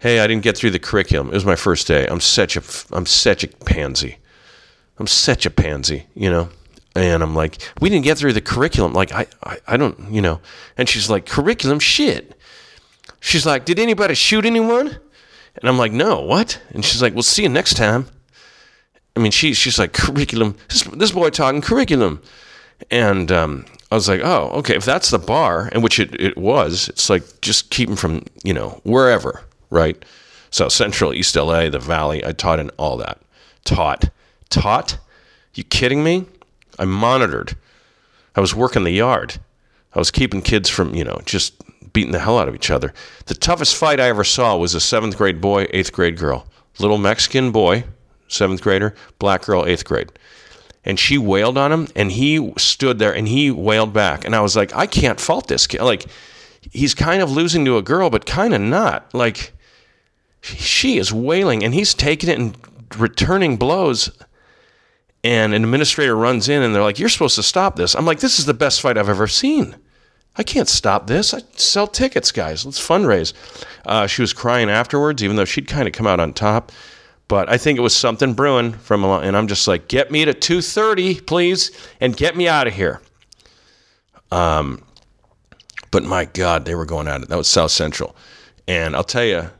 Hey, 0.00 0.18
I 0.18 0.26
didn't 0.26 0.42
get 0.42 0.56
through 0.56 0.72
the 0.72 0.80
curriculum. 0.80 1.28
It 1.28 1.34
was 1.34 1.44
my 1.44 1.54
first 1.54 1.86
day. 1.86 2.08
I'm 2.08 2.20
such 2.20 2.56
a, 2.56 2.62
I'm 2.92 3.06
such 3.06 3.44
a 3.44 3.48
pansy. 3.48 4.18
I'm 4.98 5.06
such 5.06 5.46
a 5.46 5.50
pansy, 5.50 6.06
you 6.14 6.28
know. 6.28 6.48
And 6.96 7.22
I'm 7.22 7.36
like, 7.36 7.62
we 7.80 7.88
didn't 7.88 8.04
get 8.04 8.18
through 8.18 8.32
the 8.32 8.40
curriculum. 8.40 8.94
Like, 8.94 9.12
I, 9.12 9.26
I, 9.44 9.58
I 9.68 9.76
don't, 9.76 10.12
you 10.12 10.20
know. 10.20 10.40
And 10.76 10.88
she's 10.88 11.08
like, 11.08 11.24
curriculum, 11.24 11.78
shit. 11.78 12.36
She's 13.20 13.46
like, 13.46 13.64
did 13.64 13.78
anybody 13.78 14.14
shoot 14.14 14.44
anyone? 14.44 14.88
And 14.88 15.68
I'm 15.68 15.78
like, 15.78 15.92
no, 15.92 16.20
what? 16.22 16.60
And 16.70 16.84
she's 16.84 17.00
like, 17.00 17.14
we'll 17.14 17.22
see 17.22 17.44
you 17.44 17.48
next 17.48 17.76
time. 17.76 18.06
I 19.18 19.20
mean, 19.20 19.32
she, 19.32 19.52
she's 19.52 19.80
like, 19.80 19.92
curriculum. 19.92 20.54
This, 20.68 20.84
this 20.84 21.10
boy 21.10 21.30
talking 21.30 21.60
curriculum. 21.60 22.22
And 22.88 23.32
um, 23.32 23.64
I 23.90 23.96
was 23.96 24.08
like, 24.08 24.20
oh, 24.22 24.50
okay, 24.58 24.76
if 24.76 24.84
that's 24.84 25.10
the 25.10 25.18
bar, 25.18 25.68
and 25.72 25.82
which 25.82 25.98
it, 25.98 26.18
it 26.20 26.36
was, 26.36 26.88
it's 26.88 27.10
like 27.10 27.24
just 27.40 27.70
keep 27.70 27.88
him 27.88 27.96
from, 27.96 28.24
you 28.44 28.54
know, 28.54 28.80
wherever, 28.84 29.42
right? 29.70 30.00
So 30.50 30.68
Central, 30.68 31.12
East 31.12 31.34
LA, 31.34 31.68
the 31.68 31.80
Valley, 31.80 32.24
I 32.24 32.30
taught 32.30 32.60
in 32.60 32.70
all 32.76 32.96
that. 32.98 33.20
Taught. 33.64 34.10
Taught? 34.50 34.98
You 35.54 35.64
kidding 35.64 36.04
me? 36.04 36.26
I 36.78 36.84
monitored. 36.84 37.56
I 38.36 38.40
was 38.40 38.54
working 38.54 38.84
the 38.84 38.92
yard. 38.92 39.38
I 39.94 39.98
was 39.98 40.12
keeping 40.12 40.42
kids 40.42 40.68
from, 40.68 40.94
you 40.94 41.02
know, 41.02 41.20
just 41.26 41.54
beating 41.92 42.12
the 42.12 42.20
hell 42.20 42.38
out 42.38 42.46
of 42.46 42.54
each 42.54 42.70
other. 42.70 42.94
The 43.26 43.34
toughest 43.34 43.74
fight 43.74 43.98
I 43.98 44.10
ever 44.10 44.22
saw 44.22 44.56
was 44.56 44.74
a 44.74 44.80
seventh 44.80 45.16
grade 45.16 45.40
boy, 45.40 45.66
eighth 45.70 45.92
grade 45.92 46.16
girl. 46.16 46.46
Little 46.78 46.98
Mexican 46.98 47.50
boy, 47.50 47.82
seventh 48.28 48.62
grader, 48.62 48.94
black 49.18 49.42
girl, 49.42 49.66
eighth 49.66 49.84
grade. 49.84 50.10
And 50.84 50.98
she 50.98 51.18
wailed 51.18 51.58
on 51.58 51.72
him, 51.72 51.88
and 51.96 52.12
he 52.12 52.52
stood 52.56 52.98
there 52.98 53.14
and 53.14 53.28
he 53.28 53.50
wailed 53.50 53.92
back. 53.92 54.24
And 54.24 54.34
I 54.34 54.40
was 54.40 54.56
like, 54.56 54.74
I 54.74 54.86
can't 54.86 55.20
fault 55.20 55.48
this 55.48 55.66
kid. 55.66 55.82
Like, 55.82 56.06
he's 56.72 56.94
kind 56.94 57.20
of 57.20 57.30
losing 57.30 57.64
to 57.64 57.76
a 57.76 57.82
girl, 57.82 58.10
but 58.10 58.26
kind 58.26 58.54
of 58.54 58.60
not. 58.60 59.12
Like, 59.12 59.52
she 60.40 60.98
is 60.98 61.12
wailing, 61.12 61.64
and 61.64 61.74
he's 61.74 61.94
taking 61.94 62.30
it 62.30 62.38
and 62.38 62.56
returning 62.96 63.56
blows. 63.56 64.10
And 65.24 65.52
an 65.52 65.64
administrator 65.64 66.16
runs 66.16 66.48
in, 66.48 66.62
and 66.62 66.74
they're 66.74 66.82
like, 66.82 66.98
You're 66.98 67.08
supposed 67.08 67.34
to 67.36 67.42
stop 67.42 67.76
this. 67.76 67.94
I'm 67.94 68.06
like, 68.06 68.20
This 68.20 68.38
is 68.38 68.46
the 68.46 68.54
best 68.54 68.80
fight 68.80 68.96
I've 68.96 69.08
ever 69.08 69.26
seen. 69.26 69.76
I 70.36 70.44
can't 70.44 70.68
stop 70.68 71.08
this. 71.08 71.34
I 71.34 71.40
sell 71.56 71.88
tickets, 71.88 72.30
guys. 72.30 72.64
Let's 72.64 72.80
fundraise. 72.80 73.32
Uh, 73.84 74.06
she 74.06 74.22
was 74.22 74.32
crying 74.32 74.70
afterwards, 74.70 75.22
even 75.24 75.34
though 75.36 75.44
she'd 75.44 75.66
kind 75.66 75.88
of 75.88 75.92
come 75.92 76.06
out 76.06 76.20
on 76.20 76.32
top. 76.32 76.70
But 77.28 77.50
I 77.50 77.58
think 77.58 77.78
it 77.78 77.82
was 77.82 77.94
something 77.94 78.32
brewing 78.32 78.72
from, 78.72 79.04
a 79.04 79.18
and 79.18 79.36
I'm 79.36 79.48
just 79.48 79.68
like, 79.68 79.86
get 79.88 80.10
me 80.10 80.24
to 80.24 80.32
2:30, 80.32 81.26
please, 81.26 81.70
and 82.00 82.16
get 82.16 82.34
me 82.34 82.48
out 82.48 82.66
of 82.66 82.72
here. 82.72 83.02
Um, 84.32 84.82
but 85.90 86.04
my 86.04 86.24
God, 86.24 86.64
they 86.64 86.74
were 86.74 86.86
going 86.86 87.06
at 87.06 87.22
it. 87.22 87.28
That 87.28 87.36
was 87.36 87.48
South 87.48 87.70
Central, 87.70 88.16
and 88.66 88.96
I'll 88.96 89.04
tell 89.04 89.24
you, 89.24 89.50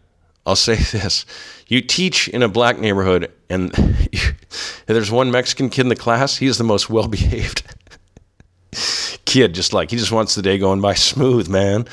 I'll 0.47 0.57
say 0.71 0.77
this: 0.77 1.27
you 1.67 1.83
teach 1.83 2.29
in 2.29 2.43
a 2.43 2.49
black 2.49 2.79
neighborhood, 2.79 3.31
and 3.51 3.71
there's 4.87 5.11
one 5.11 5.31
Mexican 5.31 5.69
kid 5.69 5.83
in 5.83 5.89
the 5.89 5.97
class. 5.97 6.39
He's 6.39 6.57
the 6.57 6.65
most 6.65 6.89
well-behaved 6.89 7.63
kid. 9.27 9.55
Just 9.55 9.75
like 9.75 9.91
he 9.91 9.99
just 9.99 10.13
wants 10.13 10.35
the 10.35 10.43
day 10.43 10.57
going 10.57 10.81
by 10.81 10.95
smooth, 10.95 11.49
man 11.49 11.87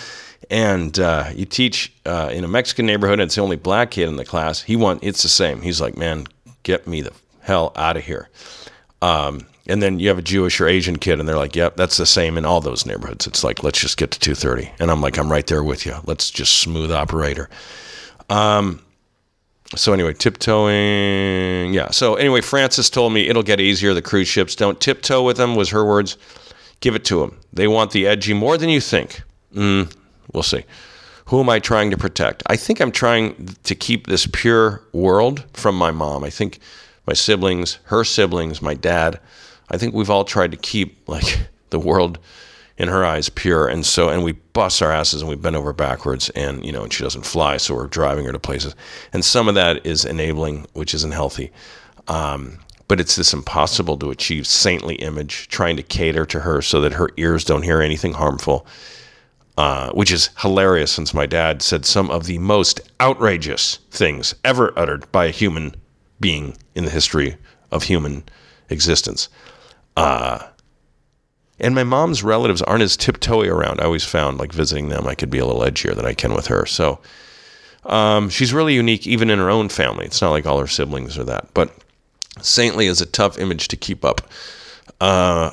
and 0.49 0.97
uh, 0.99 1.29
you 1.34 1.45
teach 1.45 1.93
uh, 2.05 2.29
in 2.31 2.43
a 2.43 2.47
Mexican 2.47 2.86
neighborhood, 2.86 3.19
and 3.19 3.27
it's 3.27 3.36
the 3.36 3.41
only 3.41 3.55
black 3.55 3.91
kid 3.91 4.08
in 4.08 4.15
the 4.15 4.25
class. 4.25 4.62
He 4.62 4.75
want 4.75 5.03
it's 5.03 5.23
the 5.23 5.29
same. 5.29 5.62
He's 5.62 5.81
like, 5.81 5.97
man, 5.97 6.27
get 6.63 6.88
me 6.88 7.01
the 7.01 7.13
hell 7.41 7.71
out 7.75 7.97
of 7.97 8.03
here. 8.03 8.29
Um, 9.01 9.47
and 9.67 9.81
then 9.81 9.99
you 9.99 10.10
have 10.10 10.17
a 10.17 10.21
Jewish 10.21 10.62
or 10.62 10.67
Asian 10.67 10.97
kid, 10.97 11.19
and 11.19 11.27
they're 11.27 11.38
like, 11.38 11.55
yep, 11.55 11.75
that's 11.75 11.97
the 11.97 12.05
same 12.05 12.38
in 12.38 12.45
all 12.45 12.62
those 12.62 12.86
neighborhoods. 12.86 13.27
It's 13.27 13.43
like, 13.43 13.63
let's 13.63 13.79
just 13.79 13.97
get 13.97 14.12
to 14.12 14.19
two 14.19 14.36
thirty, 14.36 14.71
and 14.79 14.91
I'm 14.91 15.01
like, 15.01 15.17
I'm 15.17 15.31
right 15.31 15.47
there 15.47 15.63
with 15.63 15.86
you. 15.86 15.95
Let's 16.05 16.29
just 16.31 16.60
smooth 16.60 16.91
operator. 16.91 17.49
Um, 18.29 18.81
so 19.75 19.93
anyway, 19.93 20.13
tiptoeing, 20.13 21.73
yeah. 21.73 21.89
So 21.91 22.15
anyway, 22.15 22.41
Francis 22.41 22.89
told 22.89 23.13
me 23.13 23.27
it'll 23.27 23.43
get 23.43 23.60
easier. 23.60 23.93
The 23.93 24.01
cruise 24.01 24.27
ships 24.27 24.55
don't 24.55 24.79
tiptoe 24.79 25.23
with 25.23 25.38
them. 25.38 25.55
Was 25.55 25.69
her 25.69 25.84
words. 25.84 26.17
Give 26.81 26.93
it 26.93 27.05
to 27.05 27.21
them. 27.21 27.39
They 27.53 27.67
want 27.67 27.91
the 27.91 28.05
edgy 28.05 28.34
more 28.34 28.58
than 28.58 28.69
you 28.69 28.81
think. 28.81 29.21
Mm, 29.55 29.91
We'll 30.33 30.43
see. 30.43 30.63
Who 31.27 31.39
am 31.39 31.49
I 31.49 31.59
trying 31.59 31.91
to 31.91 31.97
protect? 31.97 32.43
I 32.47 32.55
think 32.55 32.79
I'm 32.79 32.91
trying 32.91 33.55
to 33.63 33.75
keep 33.75 34.07
this 34.07 34.27
pure 34.27 34.83
world 34.93 35.43
from 35.53 35.75
my 35.75 35.91
mom. 35.91 36.23
I 36.23 36.29
think 36.29 36.59
my 37.07 37.13
siblings, 37.13 37.79
her 37.85 38.03
siblings, 38.03 38.61
my 38.61 38.75
dad, 38.75 39.19
I 39.69 39.77
think 39.77 39.93
we've 39.93 40.09
all 40.09 40.23
tried 40.23 40.51
to 40.51 40.57
keep 40.57 41.07
like 41.07 41.47
the 41.69 41.79
world 41.79 42.19
in 42.77 42.89
her 42.89 43.05
eyes 43.05 43.29
pure 43.29 43.67
and 43.67 43.85
so 43.85 44.09
and 44.09 44.21
we 44.23 44.33
bust 44.33 44.81
our 44.81 44.91
asses 44.91 45.21
and 45.21 45.29
we 45.29 45.35
bend 45.35 45.55
over 45.55 45.71
backwards 45.71 46.29
and 46.31 46.65
you 46.65 46.73
know 46.73 46.83
and 46.83 46.91
she 46.91 47.03
doesn't 47.03 47.25
fly 47.25 47.55
so 47.55 47.73
we're 47.73 47.88
driving 47.88 48.25
her 48.25 48.33
to 48.33 48.39
places 48.39 48.75
and 49.13 49.23
some 49.23 49.47
of 49.47 49.55
that 49.55 49.85
is 49.85 50.03
enabling 50.03 50.65
which 50.73 50.93
isn't 50.93 51.13
healthy 51.13 51.51
um, 52.09 52.59
but 52.88 52.99
it's 52.99 53.15
this 53.15 53.33
impossible 53.33 53.97
to 53.97 54.11
achieve 54.11 54.45
saintly 54.45 54.95
image 54.95 55.47
trying 55.47 55.77
to 55.77 55.83
cater 55.83 56.25
to 56.25 56.41
her 56.41 56.61
so 56.61 56.81
that 56.81 56.93
her 56.93 57.09
ears 57.15 57.45
don't 57.45 57.63
hear 57.63 57.81
anything 57.81 58.13
harmful 58.13 58.67
uh, 59.58 59.91
which 59.91 60.12
is 60.12 60.30
hilarious 60.39 60.91
since 60.91 61.13
my 61.13 61.26
dad 61.26 61.62
said 61.62 61.86
some 61.86 62.12
of 62.12 62.26
the 62.26 62.38
most 62.39 62.82
outrageous 63.00 63.80
things 63.89 64.36
ever 64.44 64.78
uttered 64.78 65.10
by 65.12 65.26
a 65.26 65.32
human 65.32 65.74
being 66.20 66.58
in 66.76 66.86
the 66.86 66.91
history 66.91 67.38
of 67.72 67.84
human 67.84 68.24
existence. 68.70 69.30
Uh, 69.96 70.46
and 71.60 71.74
my 71.74 71.84
mom's 71.84 72.24
relatives 72.24 72.62
aren't 72.62 72.84
as 72.84 72.98
tiptoey 72.98 73.50
around. 73.50 73.80
I 73.80 73.86
always 73.86 74.04
found 74.04 74.39
like 74.39 74.52
visiting 74.52 74.89
them, 74.89 75.08
I 75.08 75.15
could 75.15 75.30
be 75.30 75.39
a 75.39 75.46
little 75.46 75.62
edgier 75.62 75.96
than 75.96 76.06
I 76.06 76.13
can 76.13 76.34
with 76.34 76.48
her. 76.48 76.65
So 76.65 77.00
um, 77.86 78.30
she's 78.30 78.54
really 78.54 78.74
unique, 78.74 79.08
even 79.08 79.30
in 79.30 79.39
her 79.39 79.50
own 79.50 79.70
family. 79.70 80.06
It's 80.06 80.22
not 80.22 80.32
like 80.32 80.46
all 80.46 80.60
her 80.60 80.68
siblings 80.68 81.18
are 81.18 81.24
that. 81.24 81.48
But 81.54 81.72
saintly 82.41 82.88
is 82.88 83.00
a 83.00 83.06
tough 83.06 83.38
image 83.38 83.70
to 83.70 83.78
keep 83.78 84.04
up. 84.04 84.22
Uh, 85.00 85.52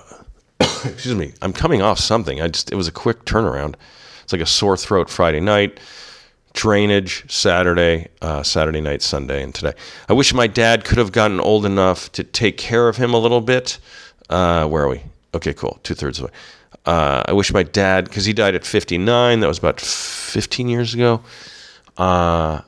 excuse 0.84 1.14
me. 1.14 1.32
I'm 1.42 1.52
coming 1.52 1.82
off 1.82 1.98
something. 1.98 2.40
I 2.40 2.48
just 2.48 2.72
it 2.72 2.76
was 2.76 2.88
a 2.88 2.92
quick 2.92 3.24
turnaround. 3.24 3.74
It's 4.22 4.32
like 4.32 4.42
a 4.42 4.46
sore 4.46 4.76
throat 4.76 5.10
Friday 5.10 5.40
night, 5.40 5.80
drainage 6.52 7.30
Saturday, 7.30 8.08
uh, 8.20 8.42
Saturday 8.42 8.80
night, 8.80 9.02
Sunday, 9.02 9.42
and 9.42 9.54
today. 9.54 9.72
I 10.08 10.12
wish 10.12 10.32
my 10.32 10.46
dad 10.46 10.84
could 10.84 10.98
have 10.98 11.12
gotten 11.12 11.40
old 11.40 11.66
enough 11.66 12.10
to 12.12 12.24
take 12.24 12.56
care 12.56 12.88
of 12.88 12.96
him 12.96 13.14
a 13.14 13.18
little 13.18 13.40
bit. 13.40 13.78
Uh, 14.30 14.66
where 14.66 14.84
are 14.84 14.88
we? 14.88 15.02
Okay, 15.34 15.52
cool. 15.52 15.78
Two 15.82 15.94
thirds 15.94 16.18
of 16.18 16.26
the 16.26 16.32
way. 16.32 16.38
Uh, 16.84 17.22
I 17.26 17.32
wish 17.32 17.52
my 17.52 17.62
dad, 17.62 18.04
because 18.04 18.24
he 18.24 18.32
died 18.32 18.54
at 18.54 18.64
59. 18.64 19.40
That 19.40 19.46
was 19.46 19.58
about 19.58 19.80
15 19.80 20.68
years 20.68 20.94
ago. 20.94 21.22
Uh, 21.96 22.60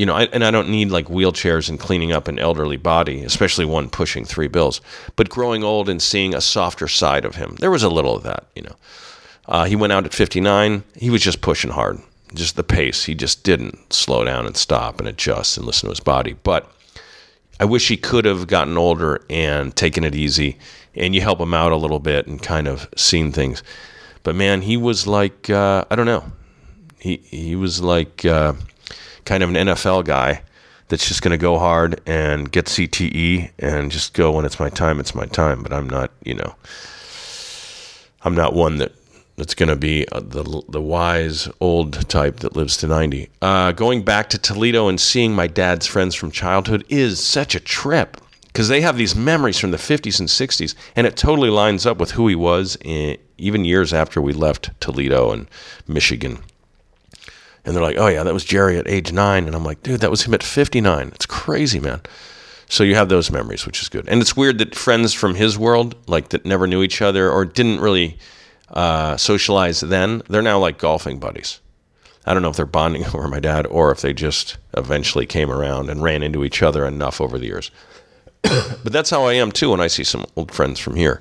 you 0.00 0.06
know, 0.06 0.14
I, 0.14 0.22
and 0.32 0.42
I 0.42 0.50
don't 0.50 0.70
need 0.70 0.90
like 0.90 1.08
wheelchairs 1.08 1.68
and 1.68 1.78
cleaning 1.78 2.10
up 2.10 2.26
an 2.26 2.38
elderly 2.38 2.78
body, 2.78 3.22
especially 3.22 3.66
one 3.66 3.90
pushing 3.90 4.24
three 4.24 4.48
bills. 4.48 4.80
But 5.14 5.28
growing 5.28 5.62
old 5.62 5.90
and 5.90 6.00
seeing 6.00 6.34
a 6.34 6.40
softer 6.40 6.88
side 6.88 7.26
of 7.26 7.34
him, 7.34 7.56
there 7.60 7.70
was 7.70 7.82
a 7.82 7.90
little 7.90 8.16
of 8.16 8.22
that. 8.22 8.46
You 8.54 8.62
know, 8.62 8.76
uh, 9.46 9.64
he 9.66 9.76
went 9.76 9.92
out 9.92 10.06
at 10.06 10.14
59. 10.14 10.84
He 10.96 11.10
was 11.10 11.20
just 11.20 11.42
pushing 11.42 11.70
hard, 11.70 12.00
just 12.32 12.56
the 12.56 12.64
pace. 12.64 13.04
He 13.04 13.14
just 13.14 13.44
didn't 13.44 13.92
slow 13.92 14.24
down 14.24 14.46
and 14.46 14.56
stop 14.56 15.00
and 15.00 15.06
adjust 15.06 15.58
and 15.58 15.66
listen 15.66 15.88
to 15.88 15.90
his 15.90 16.00
body. 16.00 16.34
But 16.44 16.72
I 17.60 17.66
wish 17.66 17.88
he 17.88 17.98
could 17.98 18.24
have 18.24 18.46
gotten 18.46 18.78
older 18.78 19.22
and 19.28 19.76
taken 19.76 20.02
it 20.02 20.14
easy 20.14 20.56
and 20.94 21.14
you 21.14 21.20
help 21.20 21.38
him 21.40 21.52
out 21.52 21.72
a 21.72 21.76
little 21.76 22.00
bit 22.00 22.26
and 22.26 22.40
kind 22.40 22.68
of 22.68 22.88
seen 22.96 23.32
things. 23.32 23.62
But 24.22 24.34
man, 24.34 24.62
he 24.62 24.78
was 24.78 25.06
like 25.06 25.50
uh, 25.50 25.84
I 25.90 25.94
don't 25.94 26.06
know. 26.06 26.24
He 26.98 27.18
he 27.18 27.54
was 27.54 27.82
like 27.82 28.24
uh, 28.24 28.54
kind 29.24 29.42
of 29.42 29.50
an 29.50 29.56
NFL 29.56 30.04
guy 30.04 30.42
that's 30.88 31.06
just 31.06 31.22
going 31.22 31.30
to 31.30 31.38
go 31.38 31.58
hard 31.58 32.00
and 32.06 32.50
get 32.50 32.66
CTE 32.66 33.50
and 33.58 33.90
just 33.90 34.12
go 34.12 34.32
when 34.32 34.44
it's 34.44 34.60
my 34.60 34.68
time. 34.68 35.00
It's 35.00 35.14
my 35.14 35.26
time. 35.26 35.62
But 35.62 35.72
I'm 35.72 35.88
not, 35.88 36.10
you 36.24 36.34
know, 36.34 36.54
I'm 38.22 38.34
not 38.34 38.54
one 38.54 38.78
that 38.78 38.92
that's 39.36 39.54
going 39.54 39.70
to 39.70 39.76
be 39.76 40.06
uh, 40.08 40.20
the 40.20 40.62
the 40.68 40.82
wise 40.82 41.48
old 41.60 42.08
type 42.08 42.40
that 42.40 42.56
lives 42.56 42.76
to 42.78 42.86
90. 42.86 43.28
Uh, 43.40 43.72
going 43.72 44.02
back 44.02 44.28
to 44.30 44.38
Toledo 44.38 44.88
and 44.88 45.00
seeing 45.00 45.34
my 45.34 45.46
dad's 45.46 45.86
friends 45.86 46.14
from 46.14 46.30
childhood 46.30 46.84
is 46.88 47.22
such 47.22 47.54
a 47.54 47.60
trip 47.60 48.18
because 48.48 48.68
they 48.68 48.80
have 48.80 48.96
these 48.96 49.14
memories 49.14 49.58
from 49.58 49.70
the 49.70 49.76
50s 49.76 50.18
and 50.18 50.28
60s, 50.28 50.74
and 50.96 51.06
it 51.06 51.16
totally 51.16 51.50
lines 51.50 51.86
up 51.86 51.98
with 51.98 52.10
who 52.10 52.26
he 52.26 52.34
was 52.34 52.76
in, 52.84 53.16
even 53.38 53.64
years 53.64 53.92
after 53.92 54.20
we 54.20 54.32
left 54.32 54.70
Toledo 54.80 55.30
and 55.30 55.46
Michigan. 55.86 56.40
And 57.64 57.74
they're 57.74 57.82
like, 57.82 57.98
oh, 57.98 58.06
yeah, 58.06 58.22
that 58.22 58.32
was 58.34 58.44
Jerry 58.44 58.78
at 58.78 58.88
age 58.88 59.12
nine. 59.12 59.46
And 59.46 59.54
I'm 59.54 59.64
like, 59.64 59.82
dude, 59.82 60.00
that 60.00 60.10
was 60.10 60.22
him 60.22 60.34
at 60.34 60.42
59. 60.42 61.08
It's 61.14 61.26
crazy, 61.26 61.78
man. 61.78 62.00
So 62.68 62.84
you 62.84 62.94
have 62.94 63.08
those 63.08 63.30
memories, 63.30 63.66
which 63.66 63.82
is 63.82 63.88
good. 63.88 64.08
And 64.08 64.20
it's 64.20 64.36
weird 64.36 64.58
that 64.58 64.74
friends 64.74 65.12
from 65.12 65.34
his 65.34 65.58
world, 65.58 65.96
like 66.06 66.28
that 66.28 66.46
never 66.46 66.66
knew 66.66 66.82
each 66.82 67.02
other 67.02 67.30
or 67.30 67.44
didn't 67.44 67.80
really 67.80 68.16
uh, 68.70 69.16
socialize 69.16 69.80
then, 69.80 70.22
they're 70.28 70.40
now 70.40 70.58
like 70.58 70.78
golfing 70.78 71.18
buddies. 71.18 71.60
I 72.26 72.32
don't 72.32 72.42
know 72.42 72.50
if 72.50 72.56
they're 72.56 72.66
bonding 72.66 73.04
over 73.14 73.26
my 73.28 73.40
dad 73.40 73.66
or 73.66 73.90
if 73.90 74.00
they 74.00 74.12
just 74.12 74.56
eventually 74.76 75.26
came 75.26 75.50
around 75.50 75.90
and 75.90 76.02
ran 76.02 76.22
into 76.22 76.44
each 76.44 76.62
other 76.62 76.86
enough 76.86 77.20
over 77.20 77.38
the 77.38 77.46
years. 77.46 77.70
but 78.42 78.92
that's 78.92 79.10
how 79.10 79.24
I 79.24 79.34
am 79.34 79.52
too 79.52 79.70
when 79.70 79.80
I 79.80 79.88
see 79.88 80.04
some 80.04 80.24
old 80.36 80.52
friends 80.52 80.78
from 80.78 80.96
here. 80.96 81.20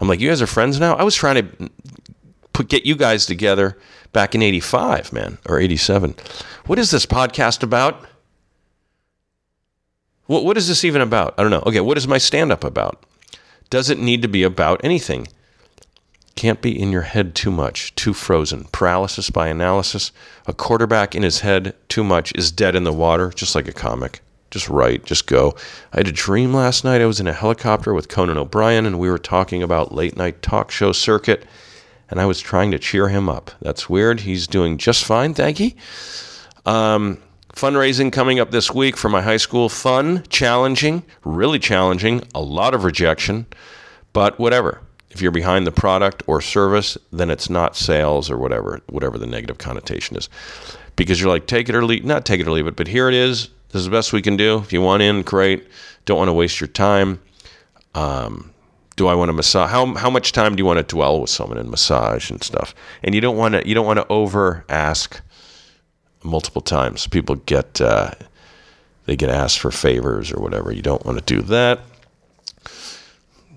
I'm 0.00 0.08
like, 0.08 0.20
you 0.20 0.28
guys 0.28 0.40
are 0.40 0.46
friends 0.46 0.80
now? 0.80 0.94
I 0.94 1.02
was 1.02 1.14
trying 1.14 1.46
to 1.46 1.70
put 2.58 2.66
get 2.66 2.84
you 2.84 2.96
guys 2.96 3.24
together 3.24 3.78
back 4.12 4.34
in 4.34 4.42
85, 4.42 5.12
man, 5.12 5.38
or 5.48 5.60
87. 5.60 6.16
What 6.66 6.80
is 6.80 6.90
this 6.90 7.06
podcast 7.06 7.62
about? 7.62 8.04
What, 10.26 10.44
what 10.44 10.56
is 10.56 10.66
this 10.66 10.84
even 10.84 11.00
about? 11.00 11.34
I 11.38 11.42
don't 11.42 11.52
know. 11.52 11.62
Okay, 11.64 11.78
what 11.80 11.96
is 11.96 12.08
my 12.08 12.18
stand 12.18 12.50
up 12.50 12.64
about? 12.64 13.00
Does 13.70 13.90
it 13.90 14.00
need 14.00 14.22
to 14.22 14.28
be 14.28 14.42
about 14.42 14.80
anything? 14.82 15.28
Can't 16.34 16.60
be 16.60 16.76
in 16.76 16.90
your 16.90 17.02
head 17.02 17.36
too 17.36 17.52
much, 17.52 17.94
too 17.94 18.12
frozen. 18.12 18.64
Paralysis 18.72 19.30
by 19.30 19.46
analysis. 19.46 20.10
A 20.48 20.52
quarterback 20.52 21.14
in 21.14 21.22
his 21.22 21.40
head 21.40 21.76
too 21.88 22.02
much 22.02 22.32
is 22.34 22.50
dead 22.50 22.74
in 22.74 22.82
the 22.82 22.92
water, 22.92 23.30
just 23.30 23.54
like 23.54 23.68
a 23.68 23.72
comic. 23.72 24.20
Just 24.50 24.68
write, 24.68 25.04
just 25.04 25.28
go. 25.28 25.54
I 25.92 25.98
had 25.98 26.08
a 26.08 26.12
dream 26.12 26.52
last 26.52 26.82
night. 26.82 27.02
I 27.02 27.06
was 27.06 27.20
in 27.20 27.28
a 27.28 27.32
helicopter 27.32 27.94
with 27.94 28.08
Conan 28.08 28.36
O'Brien, 28.36 28.84
and 28.84 28.98
we 28.98 29.08
were 29.08 29.18
talking 29.18 29.62
about 29.62 29.94
late 29.94 30.16
night 30.16 30.42
talk 30.42 30.72
show 30.72 30.90
circuit, 30.90 31.46
and 32.10 32.20
I 32.20 32.26
was 32.26 32.40
trying 32.40 32.70
to 32.70 32.78
cheer 32.78 33.08
him 33.08 33.28
up. 33.28 33.50
That's 33.60 33.88
weird. 33.88 34.20
He's 34.20 34.46
doing 34.46 34.78
just 34.78 35.04
fine, 35.04 35.34
thank 35.34 35.60
you. 35.60 35.72
Um, 36.66 37.18
fundraising 37.54 38.12
coming 38.12 38.40
up 38.40 38.50
this 38.50 38.72
week 38.72 38.96
for 38.96 39.08
my 39.08 39.22
high 39.22 39.36
school. 39.36 39.68
Fun, 39.68 40.24
challenging, 40.28 41.04
really 41.24 41.58
challenging, 41.58 42.22
a 42.34 42.40
lot 42.40 42.74
of 42.74 42.84
rejection, 42.84 43.46
but 44.12 44.38
whatever. 44.38 44.80
If 45.10 45.22
you're 45.22 45.32
behind 45.32 45.66
the 45.66 45.72
product 45.72 46.22
or 46.26 46.40
service, 46.40 46.98
then 47.12 47.30
it's 47.30 47.48
not 47.48 47.76
sales 47.76 48.30
or 48.30 48.36
whatever, 48.36 48.80
whatever 48.88 49.18
the 49.18 49.26
negative 49.26 49.58
connotation 49.58 50.16
is. 50.16 50.28
Because 50.96 51.20
you're 51.20 51.30
like, 51.30 51.46
take 51.46 51.68
it 51.68 51.74
or 51.74 51.84
leave, 51.84 52.04
not 52.04 52.26
take 52.26 52.40
it 52.40 52.46
or 52.46 52.50
leave 52.50 52.66
it, 52.66 52.76
but 52.76 52.88
here 52.88 53.08
it 53.08 53.14
is 53.14 53.48
this 53.68 53.80
is 53.80 53.84
the 53.84 53.90
best 53.90 54.12
we 54.14 54.22
can 54.22 54.36
do. 54.36 54.58
If 54.58 54.72
you 54.72 54.80
want 54.80 55.02
in, 55.02 55.22
great. 55.22 55.66
Don't 56.06 56.16
want 56.16 56.28
to 56.28 56.32
waste 56.32 56.60
your 56.60 56.68
time. 56.68 57.20
Um, 57.94 58.52
do 58.98 59.06
I 59.06 59.14
want 59.14 59.30
to 59.30 59.32
massage? 59.32 59.70
How 59.70 59.94
how 59.94 60.10
much 60.10 60.32
time 60.32 60.56
do 60.56 60.60
you 60.60 60.66
want 60.66 60.78
to 60.78 60.82
dwell 60.82 61.22
with 61.22 61.30
someone 61.30 61.56
and 61.56 61.70
massage 61.70 62.30
and 62.30 62.42
stuff? 62.42 62.74
And 63.02 63.14
you 63.14 63.22
don't 63.22 63.36
want 63.36 63.54
to 63.54 63.66
you 63.66 63.74
don't 63.74 63.86
want 63.86 63.98
to 63.98 64.06
over 64.08 64.64
ask 64.68 65.22
multiple 66.22 66.60
times. 66.60 67.06
People 67.06 67.36
get 67.36 67.80
uh, 67.80 68.10
they 69.06 69.16
get 69.16 69.30
asked 69.30 69.60
for 69.60 69.70
favors 69.70 70.32
or 70.32 70.42
whatever. 70.42 70.72
You 70.72 70.82
don't 70.82 71.04
want 71.06 71.18
to 71.18 71.24
do 71.24 71.40
that. 71.42 71.80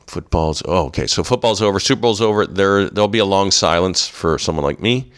Football's 0.07 0.61
oh 0.65 0.85
okay. 0.87 1.07
So 1.07 1.23
football's 1.23 1.61
over. 1.61 1.79
Super 1.79 2.01
Bowl's 2.01 2.21
over. 2.21 2.45
There 2.45 2.89
there'll 2.89 3.07
be 3.07 3.19
a 3.19 3.25
long 3.25 3.51
silence 3.51 4.07
for 4.07 4.37
someone 4.37 4.63
like 4.63 4.79
me. 4.79 5.11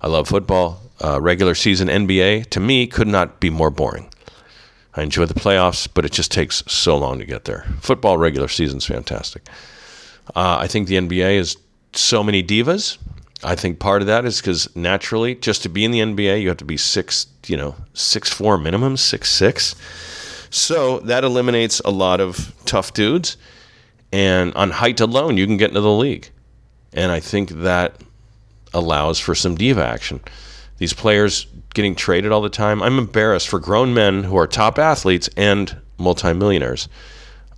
I 0.00 0.08
love 0.08 0.28
football. 0.28 0.82
Uh, 1.02 1.20
regular 1.20 1.54
season 1.54 1.86
NBA 1.86 2.46
to 2.50 2.58
me 2.58 2.88
could 2.88 3.06
not 3.06 3.38
be 3.38 3.50
more 3.50 3.70
boring. 3.70 4.12
I 4.94 5.02
enjoy 5.02 5.26
the 5.26 5.34
playoffs, 5.34 5.88
but 5.92 6.04
it 6.04 6.12
just 6.12 6.32
takes 6.32 6.62
so 6.66 6.96
long 6.96 7.18
to 7.18 7.24
get 7.24 7.44
there. 7.44 7.66
Football 7.80 8.18
regular 8.18 8.48
season's 8.48 8.86
fantastic. 8.86 9.46
Uh, 10.34 10.58
I 10.60 10.66
think 10.66 10.88
the 10.88 10.96
NBA 10.96 11.36
is 11.36 11.56
so 11.92 12.22
many 12.22 12.42
divas. 12.42 12.98
I 13.44 13.54
think 13.54 13.78
part 13.78 14.02
of 14.02 14.08
that 14.08 14.24
is 14.24 14.40
because 14.40 14.74
naturally, 14.74 15.36
just 15.36 15.62
to 15.62 15.68
be 15.68 15.84
in 15.84 15.90
the 15.90 16.00
NBA, 16.00 16.42
you 16.42 16.48
have 16.48 16.56
to 16.58 16.64
be 16.64 16.76
six, 16.76 17.26
you 17.46 17.56
know, 17.56 17.76
six 17.94 18.32
four 18.32 18.58
minimum, 18.58 18.96
six 18.96 19.30
six. 19.30 19.76
So 20.50 20.98
that 21.00 21.24
eliminates 21.24 21.80
a 21.80 21.90
lot 21.90 22.20
of 22.20 22.52
tough 22.64 22.92
dudes, 22.94 23.36
and 24.12 24.52
on 24.54 24.70
height 24.70 25.00
alone, 25.00 25.36
you 25.36 25.46
can 25.46 25.56
get 25.56 25.68
into 25.68 25.80
the 25.80 25.92
league, 25.92 26.30
and 26.92 27.12
I 27.12 27.20
think 27.20 27.50
that 27.50 28.00
allows 28.74 29.20
for 29.20 29.34
some 29.34 29.54
diva 29.54 29.84
action. 29.84 30.20
These 30.78 30.94
players 30.94 31.46
getting 31.74 31.94
traded 31.94 32.32
all 32.32 32.40
the 32.40 32.48
time. 32.48 32.82
I'm 32.82 32.98
embarrassed 32.98 33.48
for 33.48 33.58
grown 33.58 33.92
men 33.92 34.24
who 34.24 34.36
are 34.36 34.46
top 34.46 34.78
athletes 34.78 35.28
and 35.36 35.76
multimillionaires 35.98 36.88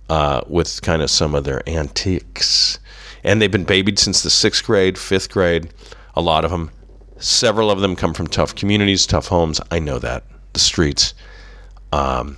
uh, 0.09 0.41
with 0.47 0.81
kind 0.81 1.01
of 1.01 1.09
some 1.09 1.35
of 1.35 1.43
their 1.43 1.67
antiques. 1.69 2.79
And 3.23 3.41
they've 3.41 3.51
been 3.51 3.63
babied 3.63 3.99
since 3.99 4.23
the 4.23 4.29
sixth 4.31 4.65
grade, 4.65 4.97
fifth 4.97 5.29
grade. 5.29 5.71
A 6.15 6.21
lot 6.21 6.43
of 6.43 6.51
them. 6.51 6.71
Several 7.17 7.69
of 7.69 7.79
them 7.81 7.95
come 7.95 8.15
from 8.15 8.25
tough 8.25 8.55
communities, 8.55 9.05
tough 9.05 9.27
homes. 9.27 9.61
I 9.69 9.77
know 9.77 9.99
that. 9.99 10.23
The 10.53 10.59
streets. 10.59 11.13
Um, 11.93 12.37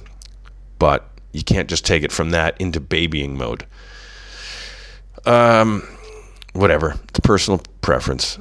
but 0.77 1.09
you 1.31 1.43
can't 1.43 1.69
just 1.69 1.85
take 1.85 2.03
it 2.03 2.11
from 2.11 2.31
that 2.31 2.59
into 2.59 2.81
babying 2.81 3.37
mode. 3.37 3.65
Um, 5.25 5.87
whatever. 6.51 6.95
It's 7.07 7.21
personal 7.21 7.61
preference 7.81 8.37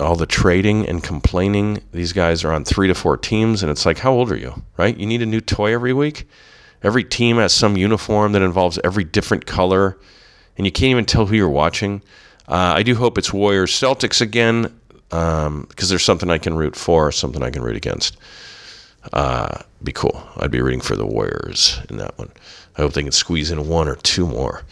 all 0.00 0.16
the 0.16 0.26
trading 0.26 0.88
and 0.88 1.02
complaining. 1.02 1.82
These 1.92 2.12
guys 2.12 2.44
are 2.44 2.52
on 2.52 2.64
three 2.64 2.88
to 2.88 2.94
four 2.94 3.16
teams, 3.16 3.62
and 3.62 3.70
it's 3.70 3.86
like, 3.86 3.98
how 3.98 4.12
old 4.12 4.30
are 4.30 4.36
you? 4.36 4.62
Right? 4.76 4.96
You 4.96 5.06
need 5.06 5.22
a 5.22 5.26
new 5.26 5.40
toy 5.40 5.72
every 5.72 5.92
week. 5.92 6.28
Every 6.82 7.04
team 7.04 7.36
has 7.36 7.52
some 7.52 7.76
uniform 7.76 8.32
that 8.32 8.42
involves 8.42 8.78
every 8.84 9.04
different 9.04 9.46
color, 9.46 9.98
and 10.56 10.66
you 10.66 10.72
can't 10.72 10.90
even 10.90 11.04
tell 11.04 11.26
who 11.26 11.36
you're 11.36 11.48
watching. 11.48 12.02
Uh, 12.46 12.74
I 12.76 12.82
do 12.82 12.94
hope 12.94 13.16
it's 13.16 13.32
Warriors 13.32 13.72
Celtics 13.72 14.20
again, 14.20 14.80
because 15.08 15.46
um, 15.46 15.68
there's 15.78 16.04
something 16.04 16.30
I 16.30 16.38
can 16.38 16.54
root 16.54 16.76
for, 16.76 17.10
something 17.12 17.42
I 17.42 17.50
can 17.50 17.62
root 17.62 17.76
against. 17.76 18.16
Uh, 19.12 19.62
be 19.82 19.92
cool. 19.92 20.26
I'd 20.36 20.50
be 20.50 20.60
rooting 20.60 20.80
for 20.80 20.96
the 20.96 21.06
Warriors 21.06 21.80
in 21.88 21.98
that 21.98 22.18
one. 22.18 22.30
I 22.76 22.82
hope 22.82 22.94
they 22.94 23.02
can 23.02 23.12
squeeze 23.12 23.50
in 23.50 23.68
one 23.68 23.88
or 23.88 23.96
two 23.96 24.26
more. 24.26 24.62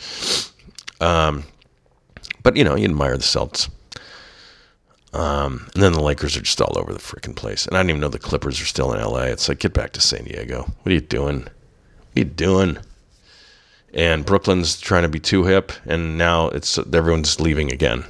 Um, 1.00 1.44
but 2.42 2.56
you 2.56 2.64
know, 2.64 2.74
you 2.74 2.84
admire 2.84 3.16
the 3.16 3.22
Celtics. 3.22 3.70
Um, 5.12 5.68
and 5.74 5.82
then 5.82 5.92
the 5.92 6.02
Lakers 6.02 6.36
are 6.36 6.40
just 6.40 6.60
all 6.60 6.78
over 6.78 6.92
the 6.92 6.98
freaking 6.98 7.36
place. 7.36 7.66
And 7.66 7.76
I 7.76 7.80
didn't 7.80 7.90
even 7.90 8.00
know 8.00 8.08
the 8.08 8.18
Clippers 8.18 8.60
are 8.60 8.66
still 8.66 8.92
in 8.92 9.00
LA. 9.00 9.24
It's 9.24 9.48
like, 9.48 9.58
get 9.58 9.74
back 9.74 9.92
to 9.92 10.00
San 10.00 10.24
Diego. 10.24 10.62
What 10.62 10.90
are 10.90 10.94
you 10.94 11.00
doing? 11.00 11.40
What 11.40 12.16
are 12.16 12.20
you 12.20 12.24
doing? 12.24 12.78
and 13.94 14.24
Brooklyn's 14.24 14.80
trying 14.80 15.02
to 15.02 15.08
be 15.08 15.20
too 15.20 15.44
hip, 15.44 15.72
and 15.84 16.16
now 16.16 16.48
it's 16.48 16.78
everyone's 16.78 17.40
leaving 17.40 17.70
again. 17.70 18.04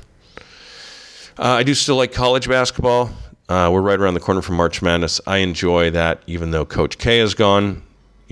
Uh, 1.39 1.57
I 1.59 1.63
do 1.63 1.75
still 1.75 1.97
like 1.97 2.13
college 2.13 2.49
basketball. 2.49 3.11
Uh, 3.49 3.69
we're 3.73 3.81
right 3.81 3.99
around 3.99 4.15
the 4.15 4.21
corner 4.21 4.43
from 4.43 4.57
March 4.57 4.81
Madness. 4.81 5.21
I 5.27 5.39
enjoy 5.39 5.91
that, 5.91 6.23
even 6.27 6.53
though 6.53 6.65
Coach 6.65 6.99
K 6.99 7.21
is 7.21 7.35
gone. 7.35 7.83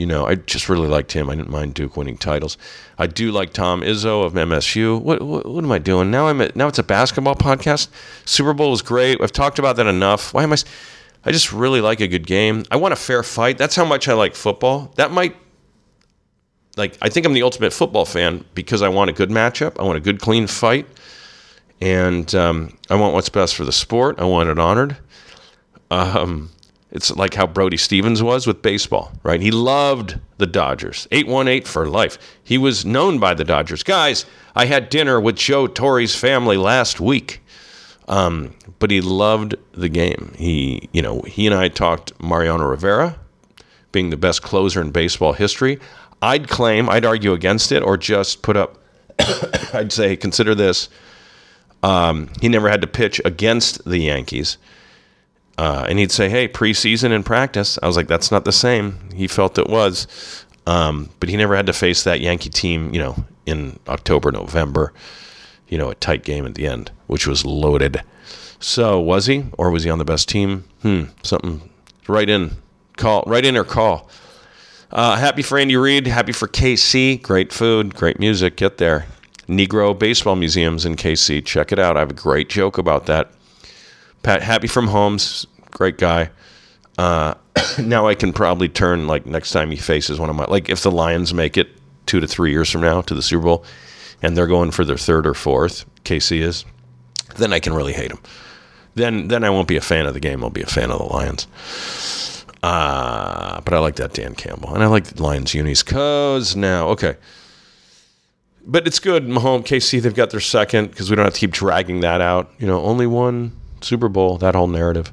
You 0.00 0.06
know, 0.06 0.24
I 0.24 0.36
just 0.36 0.70
really 0.70 0.88
liked 0.88 1.12
him. 1.12 1.28
I 1.28 1.34
didn't 1.34 1.50
mind 1.50 1.74
Duke 1.74 1.94
winning 1.94 2.16
titles. 2.16 2.56
I 2.96 3.06
do 3.06 3.30
like 3.30 3.52
Tom 3.52 3.82
Izzo 3.82 4.24
of 4.24 4.32
MSU. 4.32 4.98
What, 4.98 5.20
what, 5.20 5.44
what 5.44 5.62
am 5.62 5.70
I 5.70 5.76
doing 5.78 6.10
now? 6.10 6.28
I'm 6.28 6.40
at, 6.40 6.56
now 6.56 6.68
it's 6.68 6.78
a 6.78 6.82
basketball 6.82 7.34
podcast. 7.34 7.88
Super 8.24 8.54
Bowl 8.54 8.70
was 8.70 8.80
great. 8.80 9.20
I've 9.20 9.30
talked 9.30 9.58
about 9.58 9.76
that 9.76 9.86
enough. 9.86 10.32
Why 10.32 10.42
am 10.42 10.54
I? 10.54 10.56
I 11.26 11.32
just 11.32 11.52
really 11.52 11.82
like 11.82 12.00
a 12.00 12.08
good 12.08 12.26
game. 12.26 12.64
I 12.70 12.76
want 12.76 12.94
a 12.94 12.96
fair 12.96 13.22
fight. 13.22 13.58
That's 13.58 13.76
how 13.76 13.84
much 13.84 14.08
I 14.08 14.14
like 14.14 14.34
football. 14.34 14.90
That 14.96 15.10
might 15.10 15.36
like 16.78 16.96
I 17.02 17.10
think 17.10 17.26
I'm 17.26 17.34
the 17.34 17.42
ultimate 17.42 17.74
football 17.74 18.06
fan 18.06 18.46
because 18.54 18.80
I 18.80 18.88
want 18.88 19.10
a 19.10 19.12
good 19.12 19.28
matchup. 19.28 19.78
I 19.78 19.82
want 19.82 19.98
a 19.98 20.00
good, 20.00 20.18
clean 20.18 20.46
fight, 20.46 20.86
and 21.82 22.34
um, 22.34 22.78
I 22.88 22.94
want 22.94 23.12
what's 23.12 23.28
best 23.28 23.54
for 23.54 23.66
the 23.66 23.72
sport. 23.72 24.18
I 24.18 24.24
want 24.24 24.48
it 24.48 24.58
honored. 24.58 24.96
Um, 25.90 26.48
it's 26.92 27.14
like 27.14 27.34
how 27.34 27.46
Brody 27.46 27.76
Stevens 27.76 28.22
was 28.22 28.46
with 28.46 28.62
baseball, 28.62 29.12
right? 29.22 29.40
He 29.40 29.50
loved 29.50 30.18
the 30.38 30.46
Dodgers. 30.46 31.06
818 31.12 31.66
for 31.70 31.86
life. 31.86 32.18
He 32.42 32.58
was 32.58 32.84
known 32.84 33.18
by 33.18 33.34
the 33.34 33.44
Dodgers. 33.44 33.82
Guys, 33.82 34.26
I 34.56 34.64
had 34.64 34.88
dinner 34.88 35.20
with 35.20 35.36
Joe 35.36 35.66
Torre's 35.66 36.16
family 36.16 36.56
last 36.56 37.00
week. 37.00 37.42
Um, 38.08 38.54
but 38.80 38.90
he 38.90 39.00
loved 39.00 39.54
the 39.70 39.88
game. 39.88 40.34
He, 40.36 40.88
you 40.92 41.00
know, 41.00 41.20
he 41.22 41.46
and 41.46 41.54
I 41.54 41.68
talked 41.68 42.20
Mariano 42.20 42.66
Rivera 42.66 43.16
being 43.92 44.10
the 44.10 44.16
best 44.16 44.42
closer 44.42 44.80
in 44.80 44.90
baseball 44.90 45.32
history. 45.32 45.78
I'd 46.20 46.48
claim, 46.48 46.90
I'd 46.90 47.04
argue 47.04 47.32
against 47.32 47.70
it, 47.70 47.82
or 47.82 47.96
just 47.96 48.42
put 48.42 48.56
up. 48.56 48.78
I'd 49.72 49.92
say, 49.92 50.16
consider 50.16 50.56
this. 50.56 50.88
Um, 51.82 52.30
he 52.40 52.48
never 52.48 52.68
had 52.68 52.80
to 52.80 52.86
pitch 52.86 53.20
against 53.24 53.84
the 53.84 53.98
Yankees. 53.98 54.58
Uh, 55.60 55.84
and 55.90 55.98
he'd 55.98 56.10
say, 56.10 56.30
hey, 56.30 56.48
preseason 56.48 57.12
and 57.12 57.26
practice. 57.26 57.78
I 57.82 57.86
was 57.86 57.94
like, 57.94 58.08
that's 58.08 58.30
not 58.30 58.46
the 58.46 58.50
same. 58.50 58.98
He 59.14 59.28
felt 59.28 59.58
it 59.58 59.68
was. 59.68 60.06
Um, 60.66 61.10
but 61.20 61.28
he 61.28 61.36
never 61.36 61.54
had 61.54 61.66
to 61.66 61.74
face 61.74 62.02
that 62.04 62.22
Yankee 62.22 62.48
team, 62.48 62.94
you 62.94 62.98
know, 62.98 63.26
in 63.44 63.78
October, 63.86 64.32
November, 64.32 64.94
you 65.68 65.76
know, 65.76 65.90
a 65.90 65.94
tight 65.96 66.24
game 66.24 66.46
at 66.46 66.54
the 66.54 66.66
end, 66.66 66.90
which 67.08 67.26
was 67.26 67.44
loaded. 67.44 68.02
So 68.58 68.98
was 68.98 69.26
he, 69.26 69.44
or 69.58 69.70
was 69.70 69.84
he 69.84 69.90
on 69.90 69.98
the 69.98 70.04
best 70.06 70.30
team? 70.30 70.64
Hmm, 70.80 71.04
something. 71.22 71.68
Right 72.08 72.30
in, 72.30 72.52
call, 72.96 73.22
right 73.26 73.44
in 73.44 73.54
or 73.54 73.64
call. 73.64 74.08
Uh, 74.90 75.16
happy 75.16 75.42
for 75.42 75.58
Andy 75.58 75.76
Reid. 75.76 76.06
Happy 76.06 76.32
for 76.32 76.48
KC. 76.48 77.20
Great 77.20 77.52
food, 77.52 77.94
great 77.94 78.18
music. 78.18 78.56
Get 78.56 78.78
there. 78.78 79.04
Negro 79.46 79.98
Baseball 79.98 80.36
Museums 80.36 80.86
in 80.86 80.96
KC. 80.96 81.44
Check 81.44 81.70
it 81.70 81.78
out. 81.78 81.98
I 81.98 82.00
have 82.00 82.10
a 82.12 82.14
great 82.14 82.48
joke 82.48 82.78
about 82.78 83.04
that. 83.04 83.32
Pat, 84.22 84.42
happy 84.42 84.66
from 84.66 84.88
Homes, 84.88 85.46
Great 85.70 85.98
guy. 85.98 86.30
Uh, 86.98 87.34
now 87.78 88.06
I 88.06 88.14
can 88.14 88.32
probably 88.32 88.68
turn 88.68 89.06
like 89.06 89.26
next 89.26 89.52
time 89.52 89.70
he 89.70 89.76
faces 89.76 90.18
one 90.18 90.30
of 90.30 90.36
my 90.36 90.44
like 90.44 90.68
if 90.68 90.82
the 90.82 90.90
Lions 90.90 91.32
make 91.32 91.56
it 91.56 91.68
two 92.06 92.20
to 92.20 92.26
three 92.26 92.50
years 92.50 92.68
from 92.68 92.82
now 92.82 93.00
to 93.02 93.14
the 93.14 93.22
Super 93.22 93.44
Bowl, 93.44 93.64
and 94.22 94.36
they're 94.36 94.46
going 94.46 94.70
for 94.70 94.84
their 94.84 94.98
third 94.98 95.26
or 95.26 95.34
fourth. 95.34 95.86
KC 96.04 96.40
is, 96.40 96.64
then 97.36 97.52
I 97.52 97.60
can 97.60 97.72
really 97.72 97.92
hate 97.92 98.10
them. 98.10 98.20
Then 98.94 99.28
then 99.28 99.44
I 99.44 99.50
won't 99.50 99.68
be 99.68 99.76
a 99.76 99.80
fan 99.80 100.06
of 100.06 100.14
the 100.14 100.20
game. 100.20 100.42
I'll 100.42 100.50
be 100.50 100.62
a 100.62 100.66
fan 100.66 100.90
of 100.90 100.98
the 100.98 101.04
Lions. 101.04 101.46
Uh, 102.62 103.60
but 103.62 103.72
I 103.72 103.78
like 103.78 103.96
that 103.96 104.12
Dan 104.12 104.34
Campbell. 104.34 104.74
And 104.74 104.82
I 104.82 104.86
like 104.86 105.04
the 105.04 105.22
Lions 105.22 105.54
unis 105.54 105.82
cause 105.82 106.54
now. 106.56 106.88
Okay. 106.88 107.16
But 108.66 108.86
it's 108.86 108.98
good. 108.98 109.24
Mahomes, 109.24 109.64
KC, 109.64 110.02
they've 110.02 110.14
got 110.14 110.28
their 110.28 110.40
second 110.40 110.90
because 110.90 111.08
we 111.08 111.16
don't 111.16 111.24
have 111.24 111.32
to 111.32 111.40
keep 111.40 111.52
dragging 111.52 112.00
that 112.00 112.20
out. 112.20 112.52
You 112.58 112.66
know, 112.66 112.82
only 112.82 113.06
one 113.06 113.58
Super 113.80 114.08
Bowl, 114.08 114.38
that 114.38 114.54
whole 114.54 114.66
narrative 114.66 115.12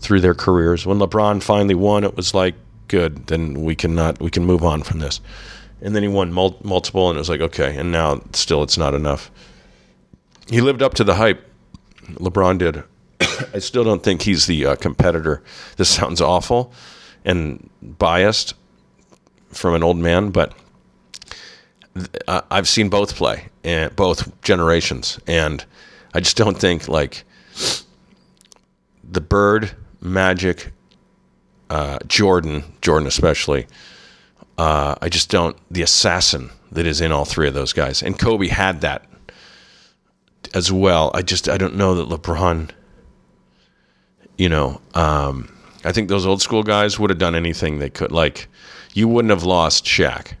through 0.00 0.20
their 0.20 0.34
careers. 0.34 0.86
When 0.86 0.98
LeBron 0.98 1.42
finally 1.42 1.74
won, 1.74 2.04
it 2.04 2.16
was 2.16 2.34
like, 2.34 2.54
good, 2.88 3.28
then 3.28 3.62
we 3.62 3.76
cannot, 3.76 4.20
we 4.20 4.30
can 4.30 4.44
move 4.44 4.64
on 4.64 4.82
from 4.82 4.98
this. 4.98 5.20
And 5.80 5.94
then 5.94 6.02
he 6.02 6.08
won 6.08 6.32
mul- 6.32 6.58
multiple, 6.62 7.08
and 7.08 7.16
it 7.16 7.20
was 7.20 7.30
like, 7.30 7.40
okay. 7.40 7.76
And 7.76 7.92
now 7.92 8.22
still, 8.32 8.62
it's 8.62 8.76
not 8.76 8.94
enough. 8.94 9.30
He 10.48 10.60
lived 10.60 10.82
up 10.82 10.94
to 10.94 11.04
the 11.04 11.14
hype. 11.14 11.46
LeBron 12.14 12.58
did. 12.58 12.82
I 13.54 13.60
still 13.60 13.84
don't 13.84 14.02
think 14.02 14.22
he's 14.22 14.46
the 14.46 14.66
uh, 14.66 14.76
competitor. 14.76 15.42
This 15.76 15.88
sounds 15.88 16.20
awful 16.20 16.72
and 17.24 17.70
biased 17.82 18.54
from 19.52 19.74
an 19.74 19.82
old 19.82 19.96
man, 19.96 20.30
but 20.30 20.54
I've 22.28 22.68
seen 22.68 22.88
both 22.88 23.14
play 23.14 23.48
and 23.64 23.94
both 23.96 24.40
generations, 24.42 25.18
and 25.26 25.64
I 26.14 26.20
just 26.20 26.36
don't 26.36 26.58
think 26.58 26.88
like 26.88 27.24
the 29.10 29.20
Bird, 29.20 29.72
Magic, 30.00 30.72
uh, 31.68 31.98
Jordan, 32.06 32.64
Jordan 32.80 33.06
especially. 33.06 33.66
Uh, 34.58 34.94
I 35.00 35.08
just 35.08 35.30
don't 35.30 35.56
the 35.70 35.82
assassin 35.82 36.50
that 36.72 36.86
is 36.86 37.00
in 37.00 37.12
all 37.12 37.24
three 37.24 37.48
of 37.48 37.54
those 37.54 37.72
guys, 37.72 38.02
and 38.02 38.18
Kobe 38.18 38.48
had 38.48 38.82
that 38.82 39.06
as 40.54 40.70
well. 40.70 41.10
I 41.14 41.22
just 41.22 41.48
I 41.48 41.56
don't 41.56 41.76
know 41.76 41.94
that 41.94 42.08
LeBron 42.08 42.70
you 44.40 44.48
know, 44.48 44.80
um, 44.94 45.54
I 45.84 45.92
think 45.92 46.08
those 46.08 46.24
old 46.24 46.40
school 46.40 46.62
guys 46.62 46.98
would 46.98 47.10
have 47.10 47.18
done 47.18 47.34
anything 47.34 47.78
they 47.78 47.90
could. 47.90 48.10
Like, 48.10 48.48
you 48.94 49.06
wouldn't 49.06 49.28
have 49.28 49.42
lost 49.42 49.84
Shaq. 49.84 50.32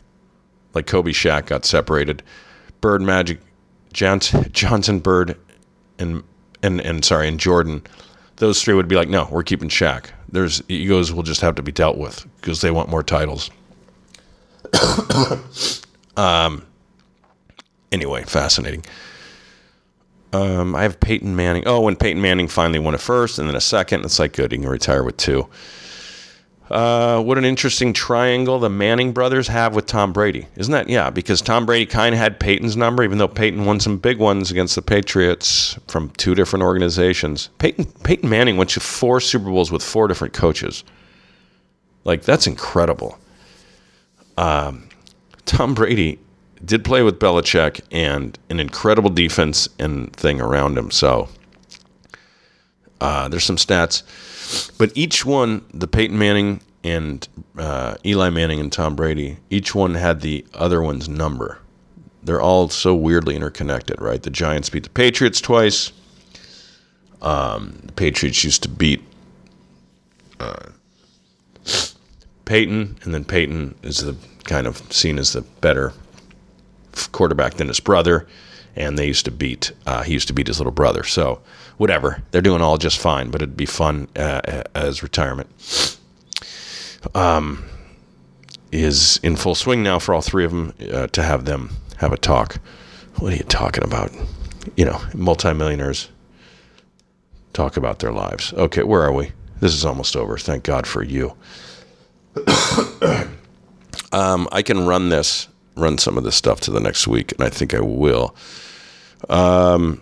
Like 0.72 0.86
Kobe 0.86 1.10
Shaq 1.10 1.46
got 1.46 1.66
separated. 1.66 2.22
Bird 2.80 3.02
Magic, 3.02 3.40
Johnson, 3.92 4.50
Johnson 4.52 5.00
Bird, 5.00 5.36
and 5.98 6.24
and 6.62 6.80
and 6.80 7.04
sorry, 7.04 7.28
and 7.28 7.38
Jordan. 7.38 7.82
Those 8.40 8.62
three 8.62 8.72
would 8.72 8.88
be 8.88 8.96
like, 8.96 9.10
no, 9.10 9.28
we're 9.30 9.42
keeping 9.42 9.68
Shaq. 9.68 10.06
There's 10.30 10.62
egos 10.66 11.12
will 11.12 11.22
just 11.22 11.42
have 11.42 11.56
to 11.56 11.62
be 11.62 11.72
dealt 11.72 11.98
with 11.98 12.26
because 12.36 12.62
they 12.62 12.70
want 12.70 12.88
more 12.88 13.02
titles. 13.02 13.50
um. 16.16 16.66
Anyway, 17.92 18.22
fascinating. 18.22 18.82
Um, 20.32 20.74
I 20.74 20.84
have 20.84 20.98
Peyton 21.00 21.36
Manning. 21.36 21.64
Oh, 21.66 21.80
when 21.80 21.96
Peyton 21.96 22.22
Manning 22.22 22.48
finally 22.48 22.78
won 22.78 22.94
a 22.94 22.98
first 22.98 23.38
and 23.38 23.46
then 23.46 23.56
a 23.56 23.60
second, 23.60 24.06
it's 24.06 24.18
like 24.18 24.32
good. 24.32 24.52
He 24.52 24.58
can 24.58 24.68
retire 24.68 25.04
with 25.04 25.18
two. 25.18 25.46
Uh, 26.70 27.20
what 27.20 27.36
an 27.36 27.44
interesting 27.44 27.92
triangle 27.92 28.60
the 28.60 28.70
Manning 28.70 29.12
brothers 29.12 29.48
have 29.48 29.74
with 29.74 29.86
Tom 29.86 30.12
Brady. 30.12 30.46
Isn't 30.56 30.70
that? 30.72 30.88
Yeah, 30.88 31.10
because 31.10 31.42
Tom 31.42 31.66
Brady 31.66 31.84
kind 31.84 32.14
of 32.14 32.20
had 32.20 32.38
Peyton's 32.38 32.76
number, 32.76 33.02
even 33.02 33.18
though 33.18 33.26
Peyton 33.26 33.64
won 33.64 33.80
some 33.80 33.98
big 33.98 34.18
ones 34.18 34.52
against 34.52 34.76
the 34.76 34.82
Patriots 34.82 35.76
from 35.88 36.10
two 36.10 36.36
different 36.36 36.62
organizations. 36.62 37.50
Peyton, 37.58 37.86
Peyton 38.04 38.28
Manning 38.28 38.56
went 38.56 38.70
to 38.70 38.80
four 38.80 39.20
Super 39.20 39.46
Bowls 39.46 39.72
with 39.72 39.82
four 39.82 40.06
different 40.06 40.32
coaches. 40.32 40.84
Like, 42.04 42.22
that's 42.22 42.46
incredible. 42.46 43.18
Um, 44.38 44.88
Tom 45.46 45.74
Brady 45.74 46.20
did 46.64 46.84
play 46.84 47.02
with 47.02 47.18
Belichick 47.18 47.80
and 47.90 48.38
an 48.48 48.60
incredible 48.60 49.10
defense 49.10 49.68
and 49.80 50.14
thing 50.14 50.40
around 50.40 50.78
him. 50.78 50.92
So 50.92 51.28
uh, 53.00 53.28
there's 53.28 53.44
some 53.44 53.56
stats, 53.56 54.02
but 54.78 54.92
each 54.94 55.24
one, 55.24 55.64
the 55.72 55.86
Peyton 55.86 56.18
Manning 56.18 56.60
and 56.82 57.26
uh, 57.58 57.96
Eli 58.04 58.30
Manning 58.30 58.60
and 58.60 58.72
Tom 58.72 58.96
Brady, 58.96 59.38
each 59.50 59.74
one 59.74 59.94
had 59.94 60.20
the 60.20 60.44
other 60.54 60.82
one's 60.82 61.08
number. 61.08 61.58
They're 62.22 62.40
all 62.40 62.68
so 62.68 62.94
weirdly 62.94 63.36
interconnected, 63.36 64.00
right? 64.00 64.22
The 64.22 64.30
Giants 64.30 64.68
beat 64.68 64.84
the 64.84 64.90
Patriots 64.90 65.40
twice. 65.40 65.92
Um, 67.22 67.78
the 67.84 67.92
Patriots 67.92 68.44
used 68.44 68.62
to 68.62 68.68
beat 68.68 69.02
uh, 70.38 70.70
Peyton, 72.44 72.98
and 73.02 73.14
then 73.14 73.24
Peyton 73.24 73.74
is 73.82 73.98
the 73.98 74.16
kind 74.44 74.66
of 74.66 74.78
seen 74.92 75.18
as 75.18 75.32
the 75.32 75.42
better 75.42 75.92
quarterback 77.12 77.54
than 77.54 77.68
his 77.68 77.80
brother, 77.80 78.26
and 78.76 78.98
they 78.98 79.06
used 79.06 79.24
to 79.24 79.30
beat. 79.30 79.72
Uh, 79.86 80.02
he 80.02 80.12
used 80.12 80.28
to 80.28 80.34
beat 80.34 80.46
his 80.46 80.58
little 80.58 80.72
brother. 80.72 81.04
So 81.04 81.40
whatever, 81.76 82.22
they're 82.30 82.42
doing 82.42 82.62
all 82.62 82.78
just 82.78 82.98
fine. 82.98 83.30
But 83.30 83.42
it'd 83.42 83.56
be 83.56 83.66
fun 83.66 84.08
uh, 84.16 84.62
as 84.74 85.02
retirement. 85.02 85.98
Um, 87.14 87.64
is 88.72 89.18
in 89.22 89.36
full 89.36 89.54
swing 89.54 89.82
now 89.82 89.98
for 89.98 90.14
all 90.14 90.20
three 90.20 90.44
of 90.44 90.52
them 90.52 90.74
uh, 90.92 91.06
to 91.08 91.22
have 91.22 91.44
them 91.44 91.70
have 91.96 92.12
a 92.12 92.16
talk. 92.16 92.56
What 93.16 93.32
are 93.32 93.36
you 93.36 93.42
talking 93.44 93.84
about? 93.84 94.12
You 94.76 94.84
know, 94.84 95.00
multimillionaires 95.14 96.08
talk 97.52 97.76
about 97.76 97.98
their 97.98 98.12
lives. 98.12 98.52
Okay, 98.52 98.82
where 98.82 99.02
are 99.02 99.12
we? 99.12 99.32
This 99.60 99.74
is 99.74 99.84
almost 99.84 100.16
over. 100.16 100.38
Thank 100.38 100.64
God 100.64 100.86
for 100.86 101.02
you. 101.02 101.34
um, 104.12 104.48
I 104.52 104.62
can 104.62 104.86
run 104.86 105.08
this 105.08 105.48
run 105.76 105.98
some 105.98 106.18
of 106.18 106.24
this 106.24 106.36
stuff 106.36 106.60
to 106.60 106.70
the 106.70 106.80
next 106.80 107.06
week, 107.06 107.32
and 107.32 107.42
I 107.42 107.48
think 107.48 107.74
I 107.74 107.80
will. 107.80 108.34
Um, 109.28 110.00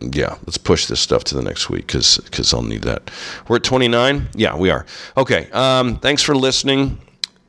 yeah, 0.00 0.36
let's 0.46 0.58
push 0.58 0.86
this 0.86 1.00
stuff 1.00 1.24
to 1.24 1.34
the 1.34 1.42
next 1.42 1.68
week 1.68 1.86
because 1.86 2.18
because 2.18 2.54
I'll 2.54 2.62
need 2.62 2.82
that. 2.82 3.10
We're 3.48 3.56
at 3.56 3.64
29. 3.64 4.28
Yeah, 4.34 4.56
we 4.56 4.70
are. 4.70 4.86
Okay. 5.16 5.50
Um, 5.50 5.96
thanks 5.96 6.22
for 6.22 6.36
listening. 6.36 6.98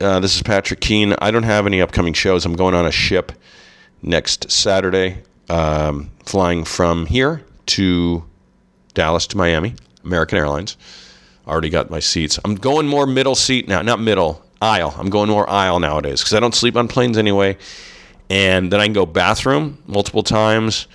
Uh, 0.01 0.19
this 0.19 0.35
is 0.35 0.41
Patrick 0.41 0.79
Keane. 0.79 1.13
I 1.19 1.29
don't 1.29 1.43
have 1.43 1.67
any 1.67 1.81
upcoming 1.81 2.13
shows. 2.13 2.45
I'm 2.45 2.55
going 2.55 2.73
on 2.73 2.85
a 2.85 2.91
ship 2.91 3.31
next 4.01 4.49
Saturday, 4.49 5.23
um, 5.49 6.09
flying 6.25 6.63
from 6.63 7.05
here 7.05 7.43
to 7.67 8.23
Dallas 8.93 9.27
to 9.27 9.37
Miami, 9.37 9.75
American 10.03 10.37
Airlines. 10.37 10.77
Already 11.47 11.69
got 11.69 11.89
my 11.89 11.99
seats. 11.99 12.39
I'm 12.45 12.55
going 12.55 12.87
more 12.87 13.05
middle 13.05 13.35
seat 13.35 13.67
now, 13.67 13.81
not 13.81 13.99
middle, 13.99 14.43
aisle. 14.61 14.93
I'm 14.97 15.09
going 15.09 15.29
more 15.29 15.49
aisle 15.49 15.79
nowadays 15.79 16.21
because 16.21 16.33
I 16.33 16.39
don't 16.39 16.55
sleep 16.55 16.75
on 16.75 16.87
planes 16.87 17.17
anyway. 17.17 17.57
And 18.29 18.71
then 18.71 18.79
I 18.79 18.85
can 18.85 18.93
go 18.93 19.05
bathroom 19.05 19.81
multiple 19.87 20.21
times, 20.21 20.87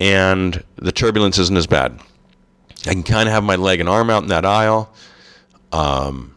and 0.00 0.64
the 0.76 0.90
turbulence 0.90 1.38
isn't 1.38 1.56
as 1.56 1.68
bad. 1.68 2.00
I 2.86 2.92
can 2.92 3.04
kind 3.04 3.28
of 3.28 3.32
have 3.32 3.44
my 3.44 3.54
leg 3.54 3.78
and 3.78 3.88
arm 3.88 4.10
out 4.10 4.24
in 4.24 4.30
that 4.30 4.44
aisle. 4.44 4.92
Um, 5.70 6.34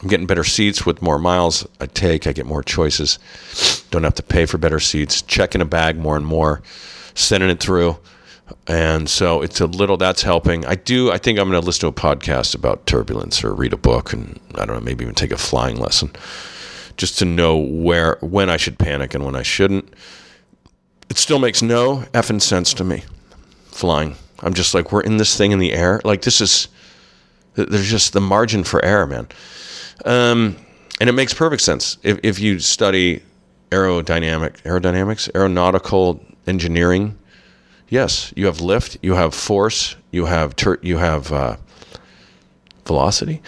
I'm 0.00 0.08
getting 0.08 0.26
better 0.26 0.44
seats 0.44 0.86
with 0.86 1.02
more 1.02 1.18
miles 1.18 1.66
I 1.78 1.86
take. 1.86 2.26
I 2.26 2.32
get 2.32 2.46
more 2.46 2.62
choices. 2.62 3.18
Don't 3.90 4.02
have 4.02 4.14
to 4.14 4.22
pay 4.22 4.46
for 4.46 4.56
better 4.56 4.80
seats. 4.80 5.20
Checking 5.20 5.60
a 5.60 5.66
bag 5.66 5.98
more 5.98 6.16
and 6.16 6.26
more, 6.26 6.62
sending 7.14 7.50
it 7.50 7.60
through. 7.60 7.98
And 8.66 9.08
so 9.08 9.42
it's 9.42 9.60
a 9.60 9.66
little 9.66 9.96
that's 9.96 10.22
helping. 10.22 10.64
I 10.66 10.74
do. 10.74 11.10
I 11.10 11.18
think 11.18 11.38
I'm 11.38 11.48
going 11.48 11.60
to 11.60 11.66
listen 11.66 11.80
to 11.80 11.86
a 11.88 11.92
podcast 11.92 12.54
about 12.54 12.86
turbulence 12.86 13.42
or 13.44 13.54
read 13.54 13.72
a 13.72 13.76
book, 13.76 14.12
and 14.12 14.38
I 14.54 14.64
don't 14.64 14.76
know, 14.76 14.80
maybe 14.80 15.04
even 15.04 15.14
take 15.14 15.32
a 15.32 15.38
flying 15.38 15.76
lesson, 15.76 16.10
just 16.96 17.18
to 17.18 17.24
know 17.24 17.56
where 17.56 18.18
when 18.20 18.50
I 18.50 18.56
should 18.56 18.78
panic 18.78 19.14
and 19.14 19.24
when 19.24 19.36
I 19.36 19.42
shouldn't. 19.42 19.92
It 21.08 21.18
still 21.18 21.38
makes 21.38 21.62
no 21.62 22.04
effing 22.14 22.40
sense 22.40 22.72
to 22.74 22.84
me. 22.84 23.02
Flying. 23.66 24.16
I'm 24.40 24.54
just 24.54 24.74
like 24.74 24.92
we're 24.92 25.02
in 25.02 25.18
this 25.18 25.36
thing 25.36 25.52
in 25.52 25.58
the 25.58 25.72
air. 25.72 26.00
Like 26.04 26.22
this 26.22 26.40
is. 26.40 26.68
There's 27.54 27.90
just 27.90 28.14
the 28.14 28.20
margin 28.20 28.64
for 28.64 28.82
error, 28.82 29.06
man. 29.06 29.28
Um, 30.06 30.56
and 31.00 31.10
it 31.10 31.12
makes 31.12 31.34
perfect 31.34 31.62
sense 31.62 31.98
if 32.02 32.18
if 32.22 32.38
you 32.38 32.58
study 32.60 33.22
aerodynamic 33.70 34.62
aerodynamics 34.62 35.28
aeronautical 35.34 36.24
engineering 36.46 37.18
Yes, 37.92 38.32
you 38.34 38.46
have 38.46 38.62
lift, 38.62 38.96
you 39.02 39.16
have 39.16 39.34
force, 39.34 39.96
you 40.10 40.24
have 40.24 40.54
you 40.80 40.96
have 40.96 41.30
uh, 41.30 41.56
velocity. 42.86 43.42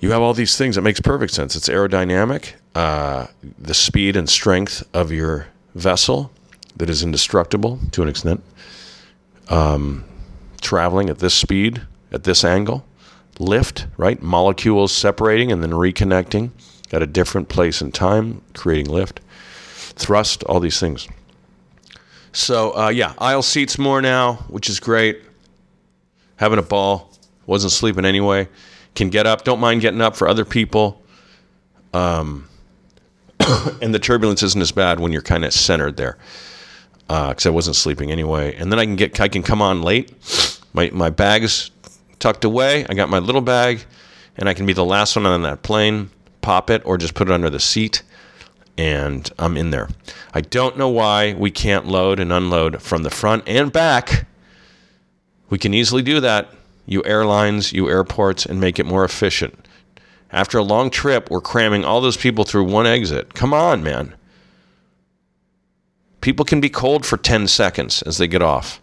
You 0.00 0.12
have 0.12 0.22
all 0.22 0.32
these 0.32 0.56
things. 0.56 0.78
It 0.78 0.80
makes 0.80 0.98
perfect 0.98 1.34
sense. 1.34 1.54
It's 1.54 1.68
aerodynamic, 1.68 2.54
uh, 2.74 3.26
the 3.58 3.74
speed 3.74 4.16
and 4.16 4.30
strength 4.30 4.82
of 4.94 5.12
your 5.12 5.48
vessel 5.74 6.30
that 6.76 6.88
is 6.88 7.02
indestructible 7.02 7.80
to 7.90 8.02
an 8.02 8.08
extent. 8.08 8.42
Um, 9.50 10.06
traveling 10.62 11.10
at 11.10 11.18
this 11.18 11.34
speed, 11.34 11.82
at 12.12 12.24
this 12.24 12.44
angle, 12.44 12.86
lift, 13.38 13.88
right? 13.98 14.22
Molecules 14.22 14.90
separating 14.90 15.52
and 15.52 15.62
then 15.62 15.72
reconnecting 15.72 16.52
at 16.90 17.02
a 17.02 17.06
different 17.06 17.50
place 17.50 17.82
and 17.82 17.92
time, 17.92 18.40
creating 18.54 18.90
lift, 18.90 19.20
thrust, 19.96 20.42
all 20.44 20.60
these 20.60 20.80
things. 20.80 21.08
So 22.32 22.76
uh, 22.76 22.88
yeah, 22.88 23.14
aisle 23.18 23.42
seats 23.42 23.78
more 23.78 24.00
now, 24.00 24.34
which 24.48 24.68
is 24.68 24.80
great. 24.80 25.22
Having 26.36 26.58
a 26.58 26.62
ball. 26.62 27.10
Wasn't 27.46 27.72
sleeping 27.72 28.04
anyway. 28.04 28.48
Can 28.94 29.10
get 29.10 29.26
up. 29.26 29.44
Don't 29.44 29.60
mind 29.60 29.80
getting 29.80 30.00
up 30.00 30.16
for 30.16 30.28
other 30.28 30.44
people. 30.44 31.02
Um, 31.92 32.48
and 33.82 33.94
the 33.94 33.98
turbulence 33.98 34.42
isn't 34.42 34.60
as 34.60 34.72
bad 34.72 35.00
when 35.00 35.12
you're 35.12 35.22
kind 35.22 35.44
of 35.44 35.52
centered 35.52 35.96
there. 35.96 36.18
Because 37.08 37.46
uh, 37.46 37.50
I 37.50 37.52
wasn't 37.52 37.76
sleeping 37.76 38.10
anyway. 38.10 38.54
And 38.56 38.72
then 38.72 38.78
I 38.78 38.84
can 38.84 38.96
get 38.96 39.20
I 39.20 39.28
can 39.28 39.42
come 39.42 39.60
on 39.60 39.82
late. 39.82 40.12
My 40.72 40.90
my 40.90 41.10
bag's 41.10 41.70
tucked 42.18 42.44
away. 42.44 42.86
I 42.86 42.94
got 42.94 43.10
my 43.10 43.18
little 43.18 43.40
bag, 43.40 43.84
and 44.36 44.48
I 44.48 44.54
can 44.54 44.64
be 44.64 44.72
the 44.72 44.84
last 44.84 45.16
one 45.16 45.26
on 45.26 45.42
that 45.42 45.62
plane. 45.62 46.10
Pop 46.40 46.70
it 46.70 46.82
or 46.86 46.96
just 46.96 47.14
put 47.14 47.28
it 47.28 47.32
under 47.32 47.50
the 47.50 47.60
seat 47.60 48.02
and 48.76 49.30
I'm 49.38 49.56
in 49.56 49.70
there. 49.70 49.88
I 50.32 50.40
don't 50.40 50.78
know 50.78 50.88
why 50.88 51.34
we 51.34 51.50
can't 51.50 51.86
load 51.86 52.18
and 52.18 52.32
unload 52.32 52.82
from 52.82 53.02
the 53.02 53.10
front 53.10 53.44
and 53.46 53.72
back. 53.72 54.26
We 55.50 55.58
can 55.58 55.74
easily 55.74 56.02
do 56.02 56.20
that, 56.20 56.50
you 56.86 57.02
airlines, 57.04 57.72
you 57.72 57.88
airports, 57.88 58.46
and 58.46 58.60
make 58.60 58.78
it 58.78 58.86
more 58.86 59.04
efficient. 59.04 59.66
After 60.30 60.56
a 60.56 60.62
long 60.62 60.88
trip, 60.88 61.30
we're 61.30 61.42
cramming 61.42 61.84
all 61.84 62.00
those 62.00 62.16
people 62.16 62.44
through 62.44 62.64
one 62.64 62.86
exit. 62.86 63.34
Come 63.34 63.52
on, 63.52 63.82
man. 63.82 64.14
People 66.22 66.44
can 66.44 66.60
be 66.60 66.70
cold 66.70 67.04
for 67.04 67.18
10 67.18 67.48
seconds 67.48 68.00
as 68.02 68.16
they 68.16 68.26
get 68.26 68.40
off. 68.40 68.80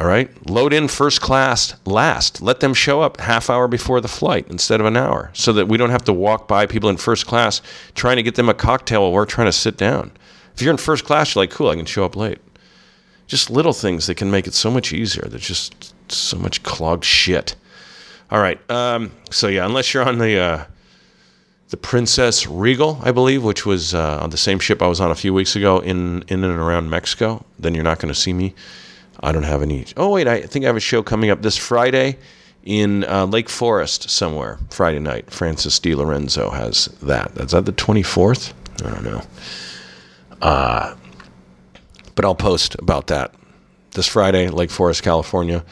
All 0.00 0.06
right. 0.06 0.30
Load 0.48 0.72
in 0.72 0.86
first 0.86 1.20
class 1.20 1.74
last. 1.84 2.40
Let 2.40 2.60
them 2.60 2.72
show 2.72 3.00
up 3.00 3.20
half 3.20 3.50
hour 3.50 3.66
before 3.66 4.00
the 4.00 4.06
flight 4.06 4.46
instead 4.48 4.78
of 4.78 4.86
an 4.86 4.96
hour 4.96 5.30
so 5.32 5.52
that 5.54 5.66
we 5.66 5.76
don't 5.76 5.90
have 5.90 6.04
to 6.04 6.12
walk 6.12 6.46
by 6.46 6.66
people 6.66 6.88
in 6.88 6.96
first 6.96 7.26
class 7.26 7.60
trying 7.94 8.16
to 8.16 8.22
get 8.22 8.36
them 8.36 8.48
a 8.48 8.54
cocktail 8.54 9.02
while 9.02 9.12
we're 9.12 9.24
trying 9.24 9.48
to 9.48 9.52
sit 9.52 9.76
down. 9.76 10.12
If 10.54 10.62
you're 10.62 10.70
in 10.70 10.76
first 10.76 11.04
class, 11.04 11.34
you're 11.34 11.42
like, 11.42 11.50
cool, 11.50 11.68
I 11.68 11.74
can 11.74 11.84
show 11.84 12.04
up 12.04 12.14
late. 12.14 12.38
Just 13.26 13.50
little 13.50 13.72
things 13.72 14.06
that 14.06 14.14
can 14.14 14.30
make 14.30 14.46
it 14.46 14.54
so 14.54 14.70
much 14.70 14.92
easier. 14.92 15.26
There's 15.28 15.46
just 15.46 15.94
so 16.10 16.38
much 16.38 16.62
clogged 16.62 17.04
shit. 17.04 17.56
All 18.30 18.40
right. 18.40 18.58
Um, 18.70 19.10
so, 19.30 19.48
yeah, 19.48 19.66
unless 19.66 19.92
you're 19.92 20.04
on 20.04 20.18
the. 20.18 20.38
Uh, 20.38 20.64
the 21.70 21.76
Princess 21.76 22.46
Regal, 22.46 22.98
I 23.02 23.12
believe, 23.12 23.44
which 23.44 23.66
was 23.66 23.92
uh, 23.92 24.20
on 24.22 24.30
the 24.30 24.38
same 24.38 24.58
ship 24.58 24.80
I 24.80 24.86
was 24.86 25.02
on 25.02 25.10
a 25.10 25.14
few 25.14 25.34
weeks 25.34 25.54
ago 25.54 25.80
in 25.80 26.24
in 26.28 26.42
and 26.42 26.58
around 26.58 26.88
Mexico, 26.88 27.44
then 27.58 27.74
you're 27.74 27.84
not 27.84 27.98
going 27.98 28.08
to 28.08 28.18
see 28.18 28.32
me 28.32 28.54
I 29.20 29.32
don't 29.32 29.42
have 29.44 29.62
any. 29.62 29.84
Oh 29.96 30.10
wait, 30.10 30.26
I 30.28 30.42
think 30.42 30.64
I 30.64 30.68
have 30.68 30.76
a 30.76 30.80
show 30.80 31.02
coming 31.02 31.30
up 31.30 31.42
this 31.42 31.56
Friday 31.56 32.18
in 32.64 33.04
uh, 33.04 33.26
Lake 33.26 33.48
Forest 33.48 34.10
somewhere. 34.10 34.58
Friday 34.70 34.98
night. 34.98 35.30
Francis 35.30 35.78
Di 35.78 35.94
Lorenzo 35.94 36.50
has 36.50 36.86
that. 37.02 37.36
Is 37.38 37.52
that 37.52 37.64
the 37.64 37.72
twenty 37.72 38.02
fourth? 38.02 38.54
I 38.84 38.90
don't 38.90 39.04
know. 39.04 39.22
Uh, 40.40 40.94
but 42.14 42.24
I'll 42.24 42.34
post 42.34 42.76
about 42.78 43.08
that 43.08 43.34
this 43.94 44.06
Friday, 44.06 44.48
Lake 44.48 44.70
Forest, 44.70 45.02
California. 45.02 45.64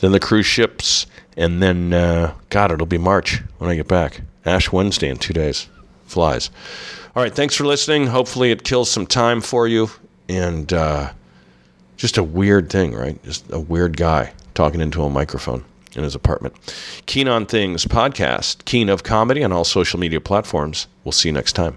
Then 0.00 0.12
the 0.12 0.20
cruise 0.20 0.46
ships, 0.46 1.06
and 1.36 1.62
then 1.62 1.92
uh, 1.92 2.34
God, 2.50 2.72
it'll 2.72 2.86
be 2.86 2.98
March 2.98 3.42
when 3.58 3.70
I 3.70 3.76
get 3.76 3.88
back. 3.88 4.22
Ash 4.44 4.72
Wednesday 4.72 5.08
in 5.08 5.18
two 5.18 5.32
days. 5.32 5.68
Flies. 6.06 6.50
All 7.14 7.22
right, 7.22 7.34
thanks 7.34 7.54
for 7.54 7.64
listening. 7.64 8.06
Hopefully, 8.06 8.50
it 8.50 8.64
kills 8.64 8.90
some 8.90 9.06
time 9.06 9.40
for 9.40 9.66
you. 9.66 9.90
And 10.28 10.72
uh, 10.72 11.12
just 11.98 12.16
a 12.16 12.22
weird 12.22 12.70
thing, 12.70 12.94
right? 12.94 13.22
Just 13.24 13.44
a 13.52 13.60
weird 13.60 13.98
guy 13.98 14.32
talking 14.54 14.80
into 14.80 15.02
a 15.02 15.10
microphone 15.10 15.64
in 15.94 16.04
his 16.04 16.14
apartment. 16.14 16.54
Keen 17.06 17.28
on 17.28 17.44
Things 17.44 17.84
podcast, 17.84 18.64
Keen 18.64 18.88
of 18.88 19.02
Comedy 19.02 19.44
on 19.44 19.52
all 19.52 19.64
social 19.64 20.00
media 20.00 20.20
platforms. 20.20 20.86
We'll 21.04 21.12
see 21.12 21.28
you 21.28 21.32
next 21.32 21.52
time. 21.52 21.76